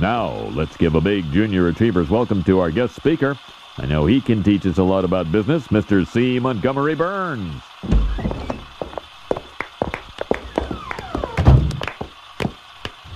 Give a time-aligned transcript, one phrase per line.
[0.00, 3.38] Now, let's give a big Junior Achievers welcome to our guest speaker.
[3.76, 6.06] I know he can teach us a lot about business, Mr.
[6.06, 6.38] C.
[6.38, 7.62] Montgomery Burns.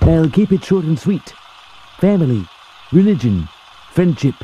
[0.01, 1.33] I'll keep it short and sweet.
[1.97, 2.45] Family,
[2.91, 3.49] religion,
[3.89, 4.35] friendship.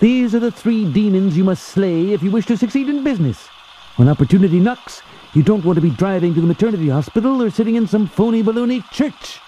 [0.00, 3.46] These are the three demons you must slay if you wish to succeed in business.
[3.94, 5.02] When opportunity knocks,
[5.34, 8.42] you don't want to be driving to the maternity hospital or sitting in some phony
[8.42, 9.38] baloney church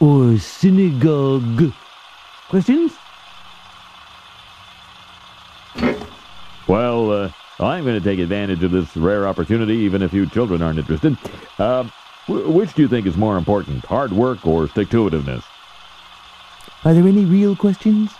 [0.00, 1.72] or synagogue.
[2.48, 2.92] Questions?
[6.66, 7.30] Well, uh,
[7.60, 11.16] I'm going to take advantage of this rare opportunity, even if you children aren't interested.
[11.58, 11.84] Uh,
[12.26, 15.44] wh- which do you think is more important, hard work or stick to itiveness?
[16.84, 18.17] Are there any real questions?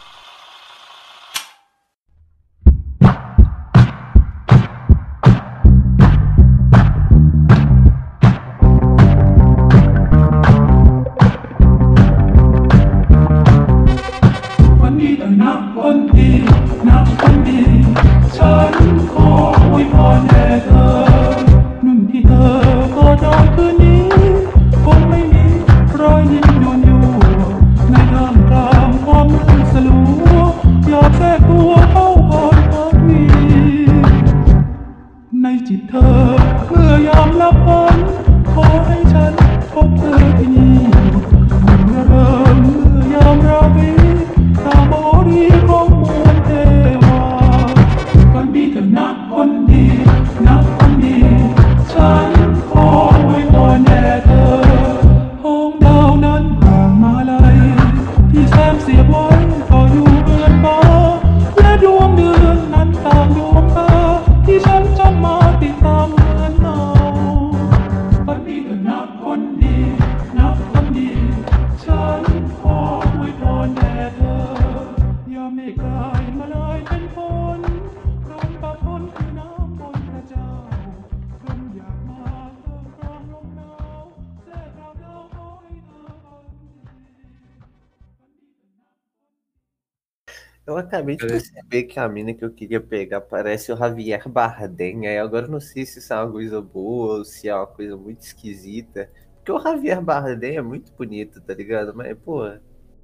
[91.14, 95.06] Acabei de perceber que a mina que eu queria pegar parece o Javier Bardem.
[95.06, 97.66] Aí agora eu não sei se isso é uma coisa boa ou se é uma
[97.66, 99.10] coisa muito esquisita.
[99.36, 101.94] Porque o Javier Bardem é muito bonito, tá ligado?
[101.94, 102.42] Mas, pô,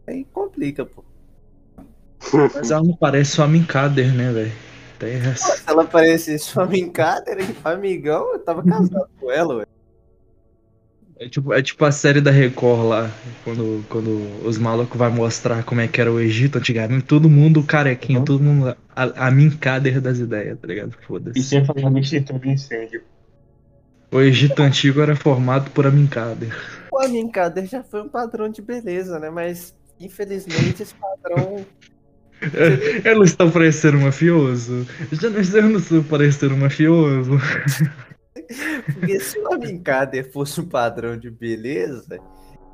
[0.06, 1.04] aí complica, pô.
[2.54, 4.52] Mas ela não parece sua Minkader, né, velho?
[5.36, 9.66] Se ela parecesse sua Minkader, amigão, eu tava casado com ela, ué.
[11.18, 13.10] É tipo, é tipo a série da Record lá,
[13.44, 17.62] quando, quando os malucos vai mostrar como é que era o Egito antigamente, todo mundo
[17.62, 18.24] carequinho, Uhum.
[18.24, 20.96] todo mundo a, a Minkader das ideias, tá ligado?
[21.34, 21.42] E Foda-se.
[21.42, 23.02] sem falar no extintor do incêndio.
[24.10, 26.52] O Egito antigo era formado por Aminkader.
[26.90, 29.30] O a Minkader já foi um padrão de beleza, né?
[29.30, 31.66] Mas, infelizmente, esse padrão
[33.04, 34.86] Eu não estou parecendo mafioso?
[35.12, 37.38] Já não, eu não estou parecendo mafioso.
[38.92, 42.18] Porque se o Aminkader fosse um padrão de beleza,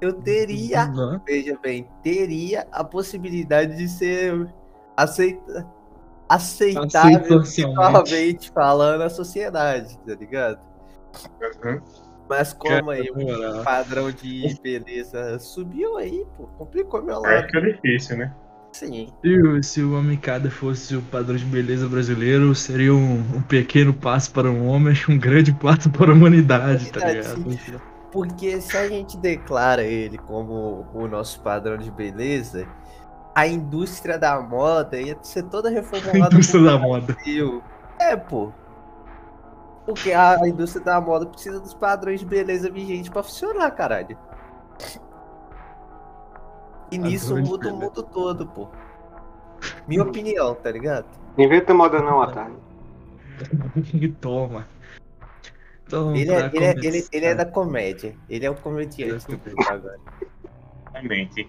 [0.00, 1.20] eu teria, Não.
[1.26, 4.48] veja bem, teria a possibilidade de ser
[4.96, 5.66] aceita,
[6.28, 10.60] aceitável socialmente falando na sociedade, tá ligado?
[11.64, 11.80] Uhum.
[12.28, 17.46] Mas como aí o padrão de beleza subiu aí, pô, complicou meu lado.
[17.46, 18.34] fica difícil, né?
[18.72, 19.08] Sim.
[19.22, 23.92] Se, o- se o Amikada fosse o padrão de beleza brasileiro, seria um, um pequeno
[23.92, 27.80] passo para um homem um grande passo para a humanidade, tá ligado?
[28.12, 32.66] Porque se a gente declara ele como o nosso padrão de beleza,
[33.34, 37.16] a indústria da moda ia ser toda reformulada Indústria pro da moda.
[37.98, 38.52] É, pô.
[39.86, 44.16] Porque a indústria da moda precisa dos padrões de beleza vigentes pra funcionar, caralho.
[46.90, 48.68] E nisso muda o mundo todo, pô.
[49.86, 51.06] Minha opinião, tá ligado?
[51.38, 52.58] Inventa moda não, Otávio.
[54.20, 54.66] Toma.
[55.86, 58.14] Então, Ele é, ele, é, ele, ele é da comédia.
[58.28, 59.26] Ele é o comediante
[59.68, 59.98] agora.
[60.92, 61.48] Realmente.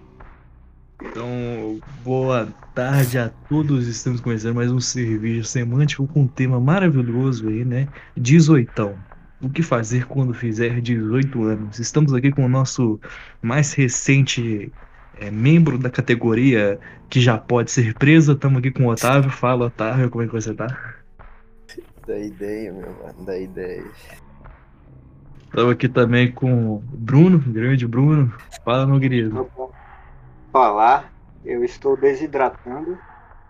[1.03, 3.87] Então, boa tarde a todos.
[3.87, 7.87] Estamos começando mais um serviço semântico com um tema maravilhoso aí, né?
[8.15, 8.97] 18.
[9.41, 11.79] O que fazer quando fizer 18 anos?
[11.79, 12.99] Estamos aqui com o nosso
[13.41, 14.71] mais recente
[15.21, 18.33] é, membro da categoria que já pode ser preso.
[18.33, 19.29] Estamos aqui com o Otávio.
[19.29, 20.95] Fala, Otávio, como é que você tá?
[22.07, 23.85] Da ideia, meu mano, da ideia.
[25.43, 28.33] Estamos aqui também com o Bruno, grande Bruno.
[28.65, 29.47] Fala, meu querido.
[30.51, 31.13] Falar,
[31.45, 32.97] eu estou desidratando,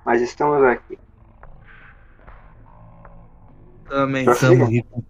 [0.05, 0.99] mas estamos aqui.
[3.87, 5.01] Também Já estamos aqui com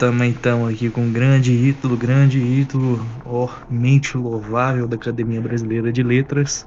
[0.00, 5.92] também estamos aqui com um grande ídolo, grande ídolo, ó, mente louvável da Academia Brasileira
[5.92, 6.66] de Letras.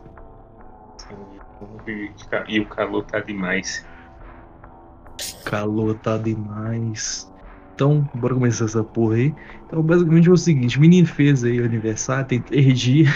[2.47, 3.83] E o calor tá demais.
[5.45, 7.31] Calor tá demais.
[7.73, 9.35] Então, bora começar essa porra aí.
[9.65, 13.09] Então, basicamente é o seguinte: o menino fez aí o aniversário, tem três dias.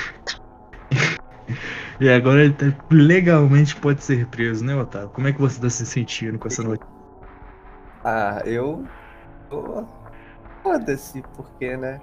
[2.00, 5.10] e agora ele tá, legalmente pode ser preso, né, Otávio?
[5.12, 6.88] Como é que você tá se sentindo com essa notícia?
[8.04, 8.88] Ah, eu.
[9.50, 9.97] tô-
[10.72, 12.00] Foda-se, porque, né?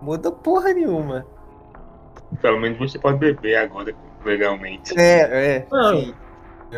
[0.00, 1.24] Muda porra nenhuma.
[2.42, 3.94] Pelo menos você pode beber agora
[4.24, 4.98] legalmente.
[4.98, 5.66] É, é.
[5.70, 6.00] Não.
[6.00, 6.14] sim.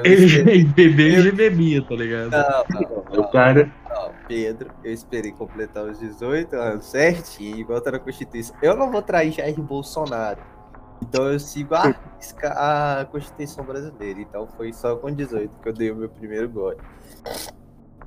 [0.05, 2.31] Ele, esperei- ele bebeu e já bebia, tá ligado?
[2.31, 3.73] Não, não, O cara.
[3.89, 8.55] não, Pedro, eu esperei completar os 18 anos certinho, igual tá na Constituição.
[8.61, 10.41] Eu não vou trair Jair Bolsonaro.
[11.03, 11.95] Então eu sigo a,
[13.01, 14.21] a Constituição brasileira.
[14.21, 16.77] Então foi só com 18 que eu dei o meu primeiro gole.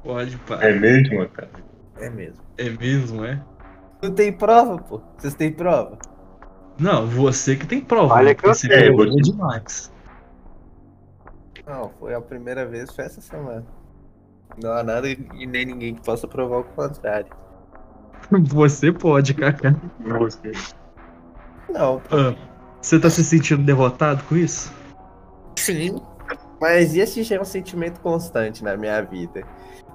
[0.04, 0.60] Pode, pá.
[0.64, 1.69] É mesmo, Otávio?
[2.00, 2.44] É mesmo.
[2.58, 3.44] É mesmo, é?
[4.02, 5.02] Não tem prova, pô?
[5.18, 5.98] Vocês têm prova?
[6.80, 8.14] Não, você que tem prova.
[8.16, 8.36] Olha né?
[8.36, 8.88] que eu Você sei.
[8.88, 9.92] É, vou te- demais.
[11.68, 13.66] Não, foi a primeira vez, foi essa semana.
[14.62, 17.32] Não há nada e nem ninguém que possa provar o contrário.
[18.50, 19.76] Você pode, Kaká.
[20.00, 20.52] Você.
[21.70, 22.36] Não, Ah,
[22.82, 24.72] você tá se sentindo derrotado com isso?
[25.58, 25.96] sim.
[26.60, 29.44] Mas esse já é um sentimento constante na minha vida.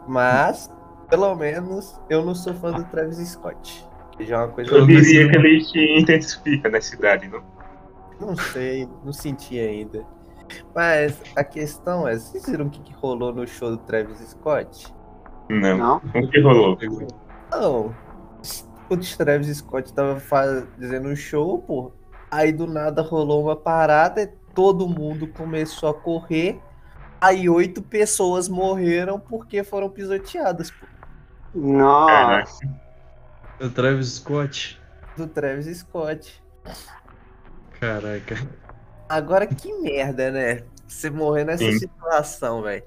[0.07, 0.71] Mas,
[1.15, 3.87] pelo menos, eu não sou fã do Travis Scott.
[4.17, 7.43] Que já é uma coisa Eu diria que ele te intensifica na cidade, não?
[8.21, 10.05] Não sei, não senti ainda.
[10.75, 14.93] Mas a questão é, vocês viram o que, que rolou no show do Travis Scott?
[15.49, 15.79] Não.
[15.79, 15.97] Não?
[15.97, 16.77] O que rolou?
[17.53, 17.95] Não.
[18.91, 21.93] O Travis Scott tava fazendo um show, pô.
[22.29, 26.61] Aí do nada rolou uma parada, e todo mundo começou a correr.
[27.21, 30.94] Aí oito pessoas morreram porque foram pisoteadas, pô.
[31.55, 32.67] Nossa.
[33.61, 34.81] O Travis Scott?
[35.17, 36.43] Do Travis Scott.
[37.79, 38.37] Caraca.
[39.09, 40.65] Agora que merda, né?
[40.89, 41.79] Você morrer nessa Sim.
[41.79, 42.83] situação, velho.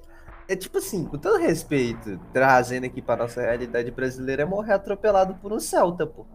[0.48, 5.36] É tipo assim, com todo respeito, trazendo aqui pra nossa realidade brasileira, é morrer atropelado
[5.36, 6.26] por um Celta, pô.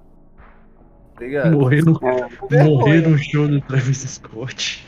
[1.14, 1.52] Tá ligado?
[1.52, 2.64] Morrer no, vergonha.
[2.64, 4.86] morrer no show do Travis Scott.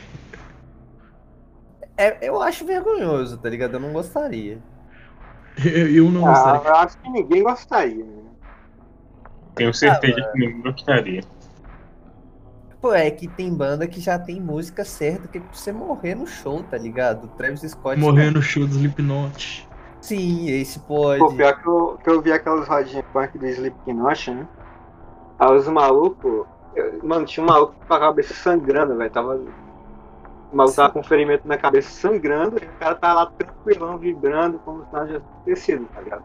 [1.97, 3.75] É, eu acho vergonhoso, tá ligado?
[3.75, 4.59] Eu não gostaria.
[5.63, 6.67] Eu, eu não Ah, gostaria.
[6.69, 8.03] eu acho que ninguém gostaria.
[8.05, 8.21] Né?
[9.55, 11.23] Tenho certeza que não gostaria.
[12.81, 16.13] Pô, é que tem banda que já tem música certa que é pra você morrer
[16.15, 17.27] no show, tá ligado?
[17.37, 17.99] Travis Scott.
[17.99, 19.67] Morrer no show do Slipknot.
[20.01, 21.19] Sim, esse pode.
[21.19, 24.47] Pô, pior que eu, que eu vi aquelas rodinhas punk do Slipknot, né?
[25.39, 26.45] Aí os malucos.
[27.01, 29.09] Mano, tinha um maluco com a cabeça sangrando, velho.
[29.09, 29.39] Tava.
[30.51, 33.97] O maluco tava com um ferimento na cabeça sangrando e o cara tava lá tranquilão,
[33.97, 36.23] vibrando, como se nada tivesse acontecido, tá ligado?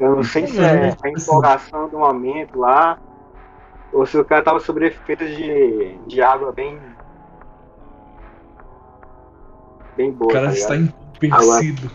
[0.00, 2.98] Eu não sei se é a empolgação do momento lá,
[3.92, 6.80] ou se o cara tava sobre efeitos de, de água bem.
[9.96, 10.30] bem boa.
[10.30, 11.90] O cara tá está entorpecido.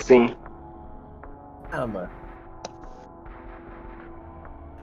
[0.00, 0.36] Sim.
[1.70, 2.21] Ah, mano.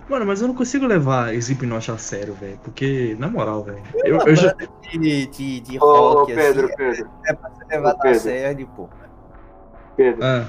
[0.10, 2.60] Mano, mas eu não consigo levar Slipknot a sério, velho.
[2.64, 3.82] Porque, na moral, velho.
[4.04, 4.54] É Eu, eu já.
[4.92, 8.14] de, de, de Ô, ô, rock, Pedro, assim, Pedro, é pra ser levado Ô, a
[8.16, 8.90] sério, pô.
[9.96, 10.24] Pedro.
[10.24, 10.46] Ah,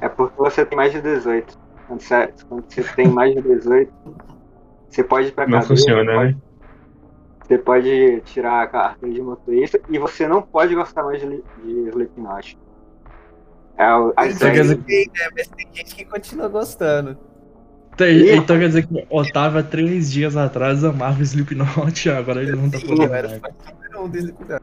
[0.00, 1.58] É porque você tem mais de 18.
[1.86, 3.92] Quando você, quando você tem mais de 18,
[4.88, 6.40] você pode ir pra Não cadeia, funciona, pode- né?
[7.46, 11.26] Você pode tirar a carteira de motorista e você não pode gostar mais de,
[11.62, 12.58] de Slipknot.
[13.76, 15.28] É, o- regras- dizer- Tem, né?
[15.36, 17.16] Mas tem gente que continua gostando.
[17.98, 22.52] Tem- então quer dizer que o Otávio, há três dias atrás, amava Slipknot, agora ele
[22.52, 23.40] não tá podendo era mais.
[23.40, 24.62] fã número um do Slipknot.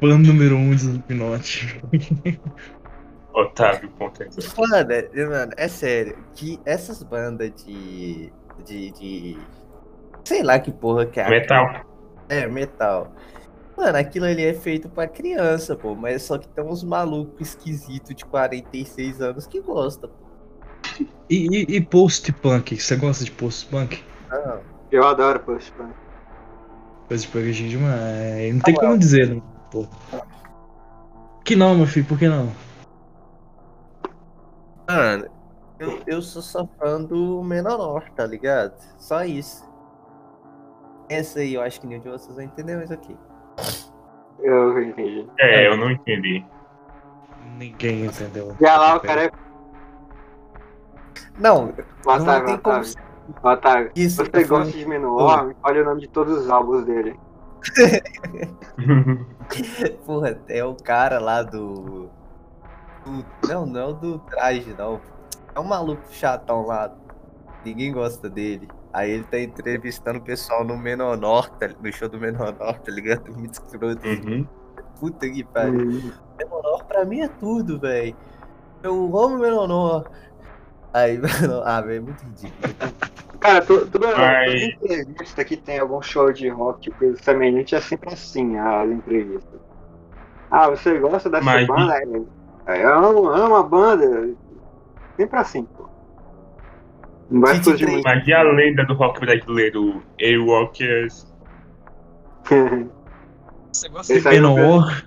[0.00, 1.80] Fã número um de Slipknot.
[3.32, 4.60] Otávio, ponto exato.
[4.60, 6.18] Mano, é- mano, é sério.
[6.34, 8.32] Que essas bandas de.
[8.64, 8.90] de.
[8.90, 9.38] de.
[10.24, 11.28] Sei lá que porra que é.
[11.28, 11.84] Metal.
[12.28, 13.12] É, metal.
[13.76, 15.94] Mano, aquilo ali é feito pra criança, pô.
[15.94, 20.29] Mas só que tem uns malucos esquisitos de 46 anos que gostam, pô.
[21.28, 22.80] E, e, e post-punk?
[22.80, 24.02] Você gosta de post-punk?
[24.28, 24.60] Não.
[24.90, 25.92] Eu adoro post punk.
[27.08, 28.54] Post-punk é gente demais.
[28.54, 29.86] Não tem como dizer, não, pô.
[31.44, 32.52] Que não, meu filho, por que não?
[34.88, 35.26] Mano,
[35.78, 38.74] eu, eu sou só fã do Menor, tá ligado?
[38.98, 39.68] Só isso.
[41.08, 43.16] Essa aí eu acho que nenhum de vocês vai entender, mas ok.
[44.42, 45.26] Eu entendi.
[45.38, 46.44] É, eu não entendi.
[47.56, 48.56] Ninguém entendeu.
[48.60, 49.30] E lá o cara é.
[51.38, 51.72] Não,
[52.04, 52.84] não Otávio, tem como Otávio.
[52.84, 52.98] ser
[53.42, 54.24] Otávio, isso.
[54.24, 57.18] você falo- gosta de Menor, olha o nome de todos os álbuns dele.
[60.06, 62.08] Porra, é o cara lá do.
[63.04, 65.00] do- Não, não do traje, não.
[65.54, 66.92] É um maluco chatão lá.
[67.64, 68.68] Ninguém gosta dele.
[68.92, 73.30] Aí ele tá entrevistando o pessoal no Menonor, tá, no show do Menonor, tá ligado?
[73.36, 74.06] Muito escroto.
[74.06, 74.46] Uhum.
[74.98, 75.90] Puta que pariu.
[75.90, 76.12] Hum.
[76.38, 78.16] Menonor pra mim é tudo, velho.
[78.82, 80.08] Eu amo Menonor.
[80.92, 82.74] Aí, Menonor, ah, velho, é muito ridículo.
[83.38, 88.12] Cara, to- toda, Mas- entrevista que tem algum show de rock coisa semelhante é sempre
[88.12, 89.60] assim, as entrevistas.
[90.50, 91.96] Ah, você gosta dessa Mas- banda?
[92.66, 94.30] É, Eu amo, amo a banda.
[95.16, 95.88] Sempre assim, pô.
[97.30, 98.02] Não vai fugir muito.
[98.04, 101.26] Mas e a lenda do rock brasileiro, A-Walkers?
[103.72, 105.04] Você gosta de Esse eu Menor?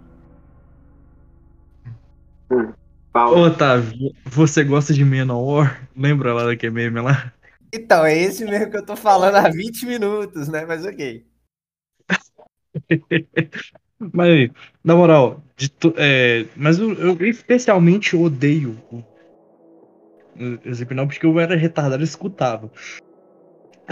[3.14, 3.38] Fala.
[3.38, 5.78] Ô, Otávio, você gosta de Menor?
[5.96, 7.34] Lembra lá daquele meme lá?
[7.74, 10.66] Então, é esse mesmo que eu tô falando há 20 minutos, né?
[10.66, 11.26] Mas ok.
[14.14, 14.50] Mas,
[14.84, 15.42] na moral,
[15.80, 18.78] to- é, mas eu, eu especialmente odeio
[20.40, 22.72] o Slipknot porque eu era retardado e escutava.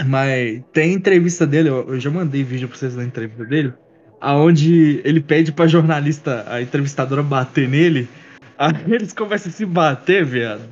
[0.06, 3.74] Mas tem entrevista dele, eu, eu já mandei vídeo pra vocês da entrevista dele,
[4.20, 8.08] aonde ele pede pra jornalista, a entrevistadora bater nele,
[8.58, 10.62] aí eles começam a se bater, viado.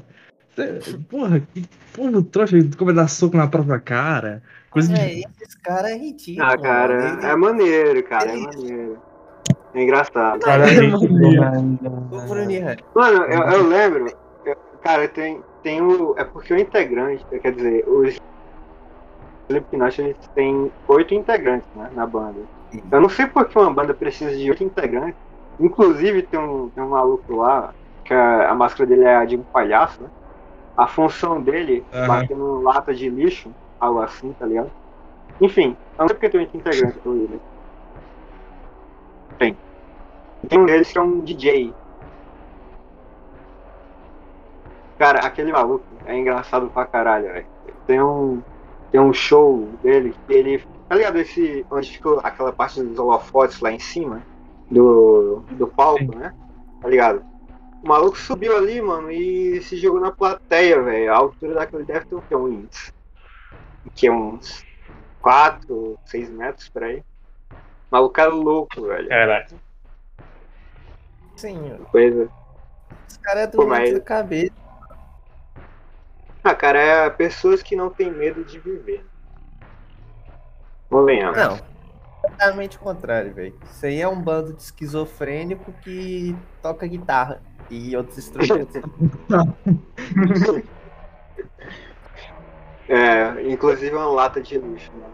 [1.08, 4.42] Porra, que porra, trouxa, começa a dar soco na própria cara.
[4.70, 5.00] Coisa de.
[5.00, 6.46] É, esses caras é ridículo.
[6.46, 7.26] Ah, cara, mano.
[7.26, 8.99] é maneiro, cara, é ele- maneiro.
[9.72, 10.40] É engraçado.
[10.40, 10.94] Cara, É.
[10.94, 14.12] Ô, Bruninha, Mano, eu, eu lembro,
[14.44, 16.14] eu- cara, tem, tem o.
[16.18, 18.16] É porque o integrante, quer dizer, os
[19.49, 22.40] Slipknot eles têm oito integrantes né, na banda.
[22.90, 25.18] Eu não sei por que uma banda precisa de oito integrantes.
[25.60, 27.74] Inclusive tem um, tem um maluco lá,
[28.04, 30.08] que a, a máscara dele é de um palhaço, né?
[30.76, 32.08] A função dele é Aham.
[32.08, 34.70] bater no lata de lixo, algo assim, tá ligado?
[35.38, 37.40] Enfim, eu não sei porque tem oito integrantes pro Willis.
[39.38, 39.56] Tem.
[40.48, 41.74] Tem um deles que é um DJ.
[44.98, 47.46] Cara, aquele maluco é engraçado pra caralho, velho.
[47.86, 48.42] Tem um,
[48.90, 50.64] tem um show dele que ele.
[50.88, 51.18] Tá ligado?
[51.18, 51.66] Esse.
[51.70, 54.22] Onde ficou aquela parte dos holofotes lá em cima
[54.70, 56.18] do, do palco, Sim.
[56.18, 56.34] né?
[56.80, 57.24] Tá ligado?
[57.82, 61.12] O maluco subiu ali, mano, e se jogou na plateia, velho.
[61.12, 62.36] A altura daquele deve ter o quê?
[62.36, 62.92] Uns.
[63.94, 64.64] Que é uns
[65.22, 67.02] 4, 6 metros por aí.
[67.50, 67.54] O
[67.90, 69.08] maluco é louco, velho.
[69.08, 69.54] Caraca.
[71.36, 71.58] sim,
[71.90, 72.30] Coisa.
[73.08, 74.52] os caras é doente mas- da cabeça.
[76.44, 79.04] Ah, cara, é pessoas que não têm medo de viver.
[80.88, 81.36] Convenhamos.
[81.36, 81.58] Não,
[82.22, 83.54] totalmente o contrário, velho.
[83.64, 88.74] Isso aí é um bando de esquizofrênico que toca guitarra e outros instrumentos.
[92.88, 95.12] É, inclusive uma lata de lixo, mano.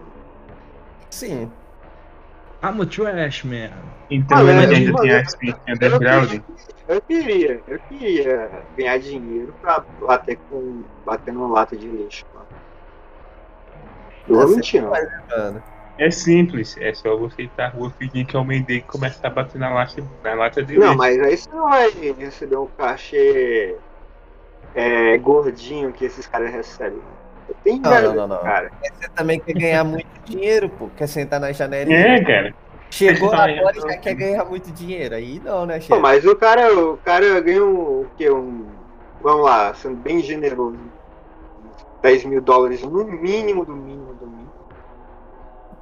[1.10, 1.50] Sim,
[2.62, 3.70] I'm a trash, man.
[4.10, 6.40] Então Ah, ele é, ainda eu- tem eu- a experiência underground.
[6.88, 10.82] Eu queria, eu queria ganhar dinheiro pra bater com.
[11.04, 12.46] bater numa lata de lixo, mano.
[14.26, 15.62] Não vou Você mentir, mano.
[15.98, 19.28] É simples, é só você ir pra rua fingir que é o mendigo e começar
[19.28, 22.66] a bater na lata, na lata de Não, mas aí você não vai receber um
[22.66, 23.74] cachê
[24.74, 26.98] é, gordinho que esses caras recebem.
[27.64, 28.42] Tem Não, não, não, não.
[28.42, 28.70] cara.
[28.82, 30.88] Você também quer ganhar muito dinheiro, pô.
[30.96, 31.96] Quer sentar na janelinha.
[31.96, 32.54] É, cara.
[32.90, 35.14] Chegou Tá, agora e eu- já quer ganhar muito dinheiro.
[35.14, 36.00] Aí não, né, chefe?
[36.00, 38.30] mas o cara, o cara ganha um, o quê?
[38.30, 38.66] Um,
[39.22, 40.78] vamos lá, sendo bem generoso.
[42.02, 44.15] 10 mil dólares no mínimo, do mínimo.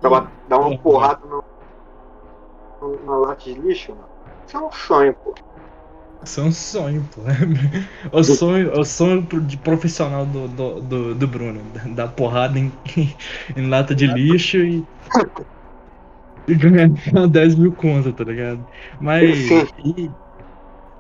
[0.09, 1.43] Pra dar uma porrada no,
[2.81, 4.09] no- na lata de lixo, mano.
[4.47, 5.35] Isso é um sonho, pô.
[6.23, 7.23] Isso é um sonho, pô.
[8.13, 11.71] O sonho, o sonho de profissional do, do, do, do Bruno.
[11.95, 12.73] Dar porrada em,
[13.57, 14.89] em lata de lixo e.
[16.47, 16.89] E ganhar
[17.31, 18.67] 10 mil conto, tá ligado?
[19.01, 19.65] Mas.
[19.79, 20.13] E,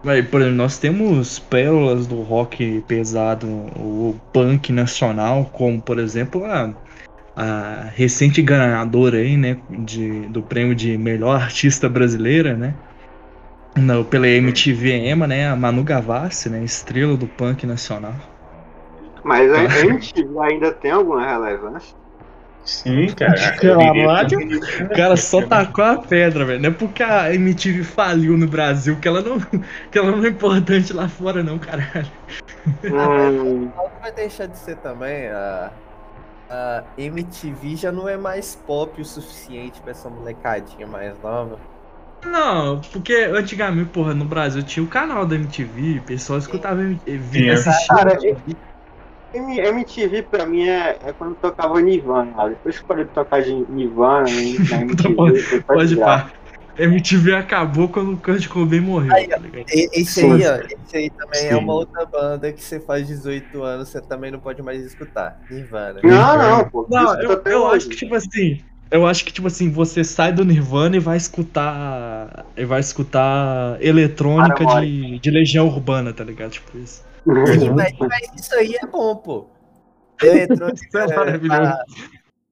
[0.05, 6.45] mas, por exemplo, nós temos pérolas do rock pesado, o punk nacional, como por exemplo
[6.45, 6.75] a,
[7.37, 12.75] a recente ganhadora aí, né, de, do prêmio de melhor artista brasileira, né?
[13.77, 15.49] No, pela MTV EMA, né?
[15.49, 16.63] A Manu Gavassi, né?
[16.63, 18.15] Estrela do punk nacional.
[19.25, 21.97] Mas a, MTV ainda tem alguma relevância?
[22.65, 23.35] Sim, cara.
[24.85, 26.61] O cara só tacou a pedra, velho.
[26.63, 29.39] Não é porque a MTV faliu no Brasil que ela não,
[29.91, 32.11] que ela não é importante lá fora, não, caralho.
[32.85, 35.27] Hum, Não vai deixar de ser também.
[35.29, 35.71] A,
[36.55, 41.59] a MTV já não é mais pop o suficiente pra essa molecadinha mais nova.
[42.25, 47.39] Não, porque antigamente, porra, no Brasil tinha o canal da MTV, o pessoal escutava MTV,
[47.39, 47.51] Sim.
[47.51, 48.19] assistia Cara,
[49.35, 50.23] MTV.
[50.23, 52.49] Pra mim é, é quando tocava Nirvana.
[52.49, 56.31] Depois que parei de tocar de Nirvana né, na MTV, Pode pá.
[56.77, 59.65] MTV acabou quando o Kurt Cobain morreu, Aí, tá ligado?
[59.69, 61.55] Esse aí, ó, esse aí também é Sim.
[61.57, 65.41] uma outra banda que você faz 18 anos, você também não pode mais escutar.
[65.51, 66.01] Nirvana.
[66.03, 66.87] Não, não, pô.
[66.91, 68.61] Não, eu, até eu acho que, tipo assim.
[68.91, 72.47] Eu acho que, tipo assim, você sai do Nirvana e vai escutar.
[72.57, 76.53] E vai escutar eletrônica de, de Legião Urbana, tá ligado?
[76.53, 77.03] Tipo isso.
[77.25, 79.47] Sim, mas, mas isso aí é bom, pô.
[80.23, 80.79] Eletrônica.
[80.87, 81.61] Isso é maravilhoso.
[81.63, 81.85] ah,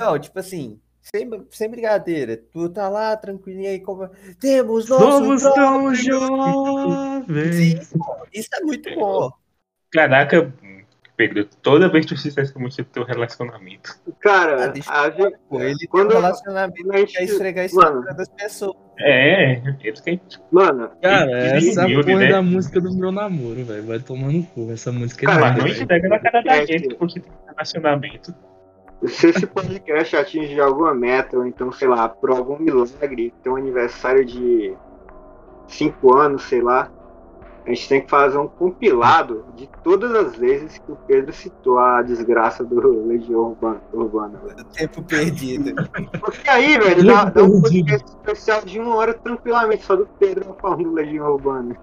[0.00, 2.36] Não, tipo assim, sem, sem brincadeira.
[2.36, 4.08] Tu tá lá tranquilinho aí, como.
[4.40, 7.54] Temos nosso Somos tão jovens.
[7.88, 9.30] Sim, pô, Isso é muito bom.
[9.92, 10.52] Caraca,
[11.16, 13.90] Pedro, toda vez que tu fizer música do teu relacionamento.
[14.08, 17.76] Ah, Cara, deixa a gente, ele Quando- tem um relacionamento a gente- quer esfregar isso
[17.76, 17.96] mano.
[18.00, 18.76] na cara das pessoas.
[18.98, 20.20] É, querem.
[20.50, 22.28] mano, Cara, essa é humilde, porra né?
[22.30, 23.84] da música do meu namoro, velho.
[23.86, 24.70] Vai tomar no cu.
[24.72, 27.32] Essa música é Cara, Mas não esfrega na cara da É, gente que- porque tem
[27.48, 28.34] relacionamento.
[29.08, 33.56] Se esse podcast atingir alguma meta, ou então, sei lá, por algum milagre, tem um
[33.56, 34.74] aniversário de
[35.66, 36.90] 5 anos, sei lá,
[37.64, 41.78] a gente tem que fazer um compilado de todas as vezes que o Pedro citou
[41.78, 43.56] a desgraça do Legião
[43.92, 44.40] Urbana.
[44.72, 45.72] Tempo perdido.
[46.20, 50.56] Porque aí, velho, dá, dá um podcast especial de uma hora tranquilamente, só do Pedro
[50.60, 51.76] falando do Legião Urbana.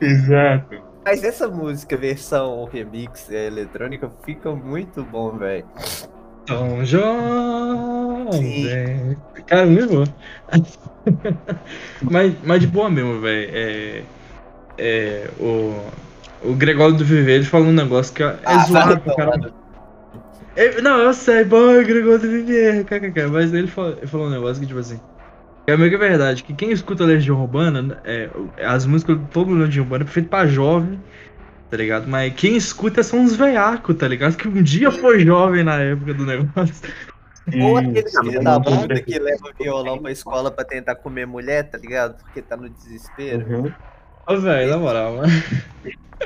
[0.00, 0.87] Exato.
[1.08, 5.64] Mas essa música, versão remix é, eletrônica, fica muito bom, velho.
[6.44, 8.36] Tão jovem.
[9.46, 10.04] Cara, muito bom.
[12.02, 13.50] mas, mas de boa mesmo, velho.
[13.54, 14.02] É,
[14.76, 15.74] é, o,
[16.44, 19.30] o Gregório do Viver, ele falou um negócio que é Ah, zoado vai, pro cara.
[19.30, 19.50] mano.
[20.56, 23.28] É, não, eu sei, boy, Gregório do Viver, kkk.
[23.28, 25.00] Mas ele falou, ele falou um negócio que, tipo assim.
[25.68, 28.30] É meio que é verdade, que quem escuta Legião Urbana, é,
[28.64, 30.98] as músicas de todo mundo Legião Urbana é feito pra jovem,
[31.70, 32.08] tá ligado?
[32.08, 34.34] Mas quem escuta são uns veiacos, tá ligado?
[34.34, 36.74] Que um dia foi jovem na época do negócio.
[37.52, 41.64] Ou Hum, aquele filho da não, que leva violão pra escola pra tentar comer mulher,
[41.70, 42.16] tá ligado?
[42.16, 43.46] Porque tá no desespero.
[43.46, 43.72] Uhum.
[44.26, 45.32] Ô, velho, na moral, mano.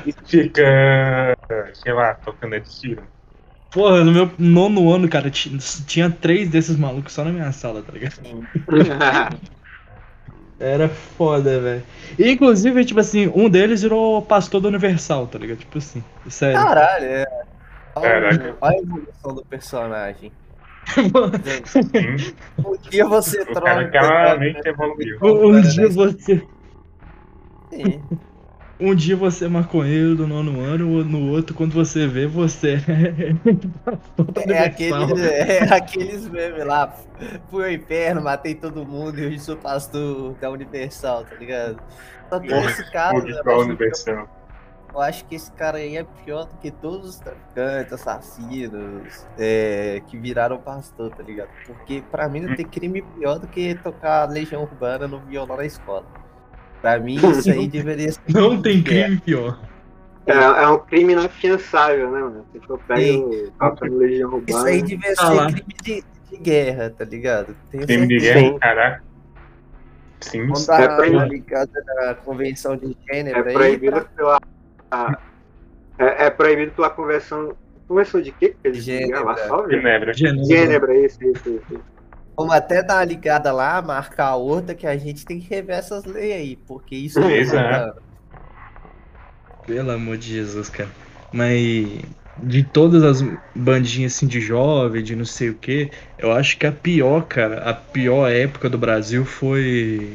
[0.07, 1.37] E fica,
[1.75, 3.03] sei lá, tocando de tiro.
[3.73, 5.57] Porra, no meu nono ano, cara, ti-
[5.87, 8.21] tinha três desses malucos só na minha sala, tá ligado?
[10.61, 11.83] Era foda, velho.
[12.19, 15.59] Inclusive, tipo assim, um deles virou pastor do Universal, tá ligado?
[15.59, 16.63] Tipo assim, sério.
[16.63, 17.25] Caralho, é.
[17.97, 18.57] Olha, Caraca.
[18.61, 20.33] olha a evolução do personagem.
[21.67, 21.91] Sim,
[22.65, 23.61] Um dia você o troca.
[23.61, 25.19] cara claramente evoluiu.
[25.23, 26.43] um, um dia você.
[27.71, 28.03] Sim.
[28.83, 32.79] Um dia você é maconheiro do nono ano, no outro, quando você vê, você
[34.49, 34.53] é.
[34.53, 36.93] É aqueles, é aqueles memes lá.
[37.49, 41.81] Fui ao inferno, matei todo mundo e hoje sou pastor da Universal, tá ligado?
[42.29, 44.29] Só que esse cara, Onde eu tá a acho, universal?
[44.93, 50.03] eu acho que esse cara aí é pior do que todos os traficantes, assassinos, é,
[50.09, 51.51] que viraram pastor, tá ligado?
[51.67, 55.65] Porque pra mim não tem crime pior do que tocar Legião Urbana no violão na
[55.65, 56.05] escola.
[56.83, 58.21] Pra mim, isso aí deveria ser.
[58.29, 59.59] Não tem crime pior.
[60.27, 62.45] É, é um crime inafiançável, né, mano?
[62.53, 63.25] Se for pega Sim.
[63.25, 64.45] o toca no Legião Urbana.
[64.59, 65.47] Isso aí devia Ah ser lá.
[65.47, 67.57] crime de, de guerra, tá ligado?
[67.71, 69.05] Tenho Crime de guerra, caraca.
[70.21, 70.67] Sim, Quando sim.
[70.67, 71.19] tá É proibido.
[71.19, 74.39] na ligada da convenção de gênero É aí, proibido pela.
[74.91, 75.19] a-
[75.99, 77.57] É, é proibido pela convenção.
[77.89, 78.55] Convenção de quê?
[78.65, 79.37] eles Gênebra.
[79.69, 80.13] Genebra.
[80.15, 81.81] Gênebra, isso, isso, isso.
[82.37, 85.77] Vamos até dar uma ligada lá, marcar a outra, que a gente tem que rever
[85.79, 87.95] essas leis aí, porque isso não tá-
[89.67, 90.89] Pelo amor de Jesus, cara.
[91.33, 92.01] Mas
[92.43, 93.23] de todas as
[93.55, 97.63] bandinhas assim de jovem, de não sei o que, eu acho que a pior, cara,
[97.69, 100.15] a pior época do Brasil foi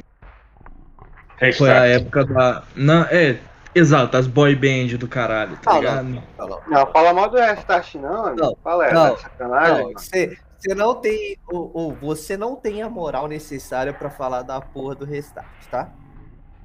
[1.58, 2.02] foi a Restart.
[2.02, 3.40] época da não, é,
[3.76, 6.04] exato, as boy band do caralho, tá Ah, ligado?
[6.06, 6.62] não, não.
[6.68, 8.26] Não, fala mal do Restart, não.
[8.26, 8.42] amigo.
[8.42, 9.84] Não, Fala, é não, tá sacanagem.
[9.86, 14.42] Não, você, você não tem, ou, ou você não tem a moral necessária pra falar
[14.42, 15.92] da porra do restart, tá?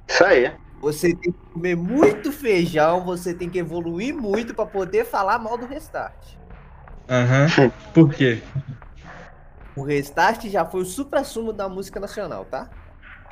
[0.07, 0.51] Isso aí.
[0.81, 5.57] Você tem que comer muito feijão, você tem que evoluir muito pra poder falar mal
[5.57, 6.35] do restart.
[7.07, 7.47] Aham.
[7.93, 8.41] Por quê?
[9.75, 12.69] O restart já foi o supra-sumo da música nacional, tá?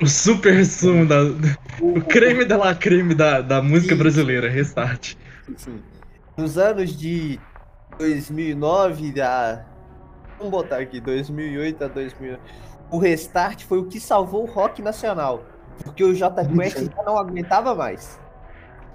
[0.00, 1.22] O super sumo da
[1.80, 4.02] O, o creme de la creme da, da música Isso.
[4.02, 5.14] brasileira, restart.
[5.56, 5.82] Sim.
[6.36, 7.38] Nos anos de
[7.98, 9.64] 2009 a
[10.42, 12.36] vamos botar aqui 2008 a 2000,
[12.90, 15.44] o restart foi o que salvou o rock nacional,
[15.84, 18.20] porque o J Quest já não aguentava mais.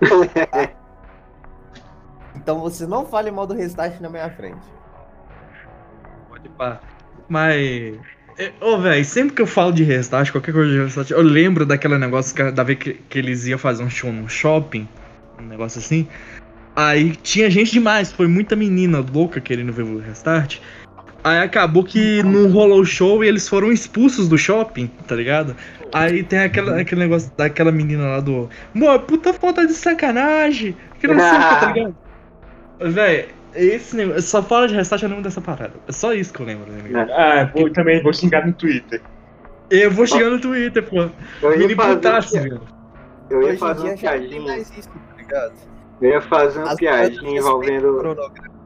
[2.35, 4.61] Então você não fale mal do restart na minha frente.
[6.29, 6.79] Pode pá.
[7.27, 7.99] Mas.
[8.37, 11.65] é, Ô, velho, sempre que eu falo de restart, qualquer coisa de restart, eu lembro
[11.65, 14.87] daquele negócio que, da vez que, que eles iam fazer um show no shopping,
[15.39, 16.07] um negócio assim.
[16.75, 20.59] Aí tinha gente demais, foi muita menina louca querendo ver o restart.
[21.27, 25.57] Aí acabou que não rolou o show e eles foram expulsos do shopping, tá ligado?
[25.93, 28.49] Aí tem aquela, aquele negócio daquela menina lá do.
[28.73, 30.77] Mô, puta falta de sacanagem.
[31.01, 31.95] Que não sei o que, tá ligado?
[32.79, 34.21] Véi, esse negócio.
[34.21, 35.73] Só fala de restart eu lembro dessa parada.
[35.85, 36.97] É só isso que eu lembro, né, amigo?
[37.11, 39.01] Ah, eu também vou xingar no Twitter.
[39.69, 41.09] Eu vou chegar no Twitter, pô.
[41.41, 42.61] Eu ia Mini fazer, putaço, velho.
[43.29, 45.53] eu ia fazer mais isso, tá ligado?
[46.01, 48.56] Eu ia fazer uma As piadinha bandas respeitam o envolvendo.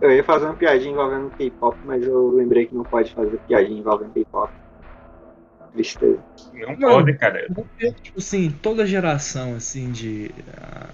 [0.00, 3.78] Eu ia fazer uma piadinha envolvendo K-pop, mas eu lembrei que não pode fazer piadinha
[3.80, 4.52] envolvendo K-pop.
[5.72, 6.18] Tristeza.
[6.52, 6.88] Não Não.
[6.88, 7.46] pode, cara.
[8.02, 10.30] Tipo assim, toda geração, assim, de.
[10.56, 10.88] ah,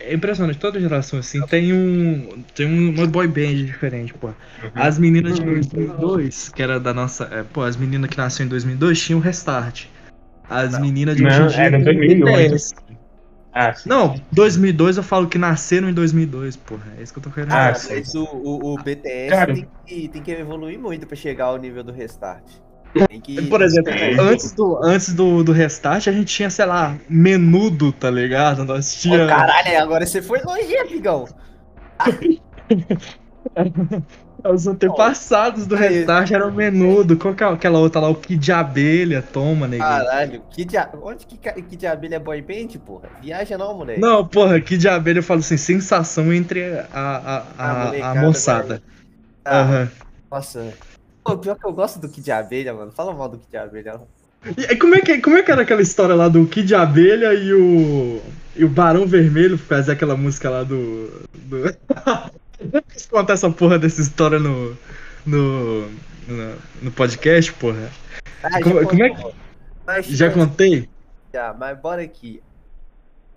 [0.00, 2.42] É impressionante, toda geração, assim, tem um.
[2.54, 4.28] Tem um- uma boy band diferente, pô.
[4.28, 4.34] Uhum.
[4.74, 7.24] As meninas de 2002, que era da nossa.
[7.24, 9.86] é, pô, as meninas que nasceram em 2002 tinham restart.
[10.48, 12.56] As meninas de hoje em Não, era em têm 2008.
[13.58, 13.88] Ah, sim.
[13.88, 16.92] Não, 2002 eu falo que nasceram em 2002, porra.
[16.98, 18.00] É isso que eu tô querendo Ah, dizer.
[18.00, 19.54] Mas o, o, o BTS Cara.
[19.54, 22.44] tem, que, tem que evoluir muito pra chegar ao nível do restart.
[23.08, 24.12] Tem que, Por exemplo, É.
[24.20, 28.62] antes, do, antes do, do restart, a gente tinha, sei lá, menudo, tá ligado?
[28.64, 29.26] Nós tinha.
[29.26, 31.26] caralho, agora você foi longe, amigão.
[34.44, 35.88] Os antepassados do Aí.
[35.88, 37.16] restart eram menudo.
[37.16, 39.22] Qual que é aquela outra lá, o Kid de Abelha?
[39.22, 39.88] Toma, neguinho.
[39.88, 40.88] Caralho, que dia...
[41.02, 43.08] onde que, que de abelha é boy band, porra?
[43.20, 44.00] Viaja não, moleque.
[44.00, 47.84] Não, porra, Kid de Abelha eu falo assim, sensação entre a, a, a, A a,
[47.86, 48.82] molecada, moçada.
[49.44, 49.90] Ah, Aham.
[50.30, 50.72] Nossa.
[51.24, 52.92] Pô, pior que eu gosto do Kid de Abelha, mano.
[52.92, 53.94] Fala mal do Kid de Abelha.
[53.94, 54.06] não.
[54.56, 57.34] E como é, que, como é que era aquela história lá do Kid de Abelha
[57.34, 58.20] e o.
[58.56, 61.08] E o Barão Vermelho fazer aquela música lá do.
[61.34, 61.64] do...
[62.72, 64.76] Eu quis contar essa porra dessa história no.
[65.26, 65.82] no.
[66.26, 67.90] no, no podcast, porra.
[68.42, 69.34] Ah, Como- já como é contou.
[69.86, 70.88] Mas, Já mas- contei?
[71.32, 72.42] Já, mas bora aqui.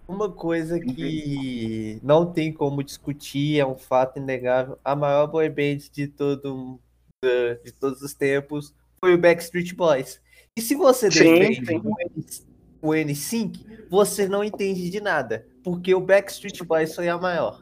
[0.08, 4.80] Uma coisa que não tem como discutir, é um fato inegável.
[4.84, 6.80] A maior boy band de, todo,
[7.24, 10.20] de, todos os tempos foi o Backstreet Boys.
[10.58, 11.76] E se você Sim, defende sim.
[11.76, 12.49] N-
[12.82, 15.46] o N5, você não entende de nada.
[15.64, 17.62] Porque o Backstreet Boys foi a maior.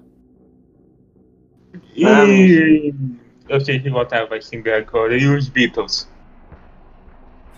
[1.95, 2.93] E
[3.49, 5.17] eu sei que voltar vai xingar agora.
[5.17, 6.09] E os Beatles?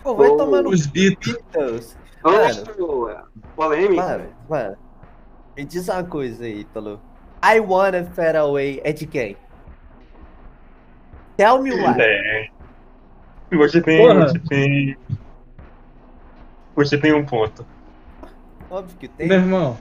[0.03, 1.37] Pô, vai Oh, tomar no Os Beatles.
[1.53, 1.97] Beatles.
[2.23, 3.09] Ô,
[3.55, 4.01] polêmica.
[4.01, 4.77] Mano, mano.
[5.55, 7.01] Me diz uma coisa aí, Ítalo.
[7.43, 9.37] I Wanna Fade Away é de quem?
[11.37, 11.95] Tell me why.
[11.99, 12.47] É.
[13.51, 13.97] Você tem.
[13.97, 14.27] Porra.
[14.27, 14.97] Você tem.
[16.85, 17.65] Você tem um ponto.
[18.69, 19.27] Óbvio que tem.
[19.27, 19.77] Meu irmão,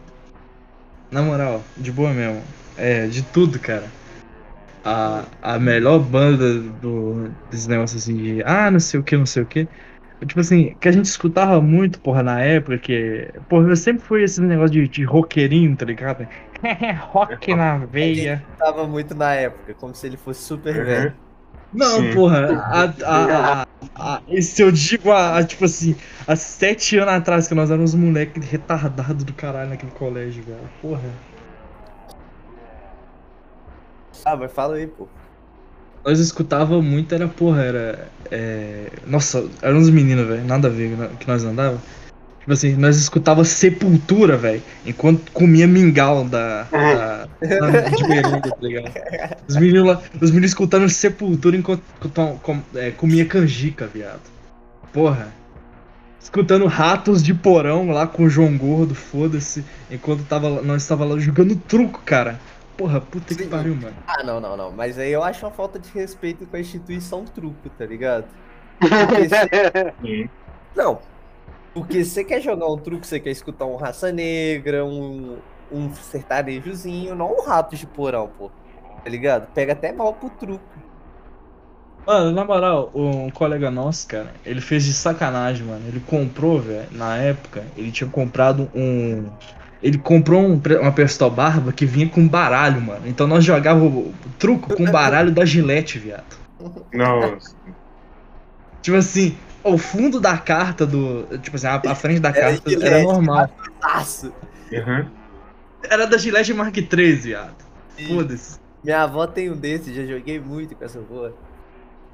[1.11, 2.43] na moral, de boa mesmo.
[2.77, 3.85] É, de tudo, cara.
[4.85, 9.27] A, a melhor banda do, desse negócio assim de ah, não sei o que, não
[9.27, 9.69] sei o que.
[10.27, 13.29] Tipo assim, que a gente escutava muito, porra, na época, que.
[13.49, 16.27] Porra, eu sempre fui esse negócio de, de roqueirinho, tá ligado?
[17.13, 18.45] Rock na veia.
[18.59, 20.85] Tava muito na época, como se ele fosse super Uhum.
[20.85, 21.28] velho.
[21.73, 22.15] Não, Sim.
[22.15, 23.67] porra, a, a, a,
[24.17, 25.95] a- se eu digo a, a, tipo assim,
[26.27, 30.69] há sete anos atrás que nós éramos moleque retardado do caralho naquele colégio, velho.
[30.81, 31.13] Porra.
[34.25, 35.09] Ah, mas fala aí, pô.
[36.05, 38.11] Nós escutava muito, era, porra, era.
[38.31, 38.91] É...
[39.07, 41.79] Nossa, eram uns meninos, velho, nada a ver que nós andava.
[42.41, 46.63] Tipo assim, nós escutava Sepultura, velho, enquanto comia mingau da.
[46.65, 48.93] da, de merenda, tá ligado?
[49.49, 51.83] Os meninos lá, os meninos escutando Sepultura enquanto
[52.15, 54.23] com- com- é, comia canjica, viado.
[54.93, 55.29] Porra.
[56.21, 61.19] Escutando ratos de porão lá com o João Gordo, foda-se, enquanto tava, nós tava lá
[61.19, 62.39] jogando truco, cara.
[62.77, 63.49] Porra, puta que Sim.
[63.49, 63.97] pariu, mano.
[64.07, 64.71] Ah, não, não, não.
[64.71, 68.25] Mas aí eu acho uma falta de respeito com a instituição truco, tá ligado?
[68.79, 68.91] Porque
[69.29, 70.29] se- Sim.
[70.77, 70.99] Não.
[71.73, 75.37] Porque você quer jogar um truco, você quer escutar um raça negra, um,
[75.73, 78.51] um sertanejozinho, não um rato de porão, pô.
[79.03, 79.47] Tá ligado?
[79.55, 80.65] Pega até mal pro truco.
[82.07, 85.83] Mano, na moral, um colega nosso, cara, ele fez de sacanagem, mano.
[85.87, 89.27] Ele comprou, velho, na época, ele tinha comprado um.
[89.83, 93.07] Ele comprou um, uma Presto Barba que vinha com baralho, mano.
[93.07, 96.37] Então nós jogávamos o truco com baralho da Gillette, viado.
[96.93, 97.55] Nossa.
[98.81, 101.27] Tipo assim, o fundo da carta do.
[101.39, 103.05] Tipo assim, a, a frente da Era carta era Gillette.
[103.05, 103.51] normal.
[104.73, 105.07] Uhum.
[105.83, 107.57] Era da Gillette Mark III, viado.
[108.09, 108.59] Foda-se.
[108.83, 111.33] Minha avó tem um desse, já joguei muito com essa porra.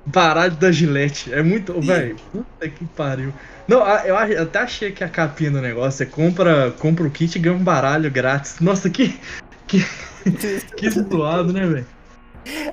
[0.07, 1.33] Baralho da Gillette.
[1.33, 1.81] É muito.
[1.81, 3.33] Velho, puta que pariu.
[3.67, 7.41] Não, eu até achei que a capinha do negócio é compra, compra o kit e
[7.41, 8.61] ganha um baralho grátis.
[8.61, 9.19] Nossa, que,
[9.67, 9.81] que
[10.91, 11.87] zoado, né, velho?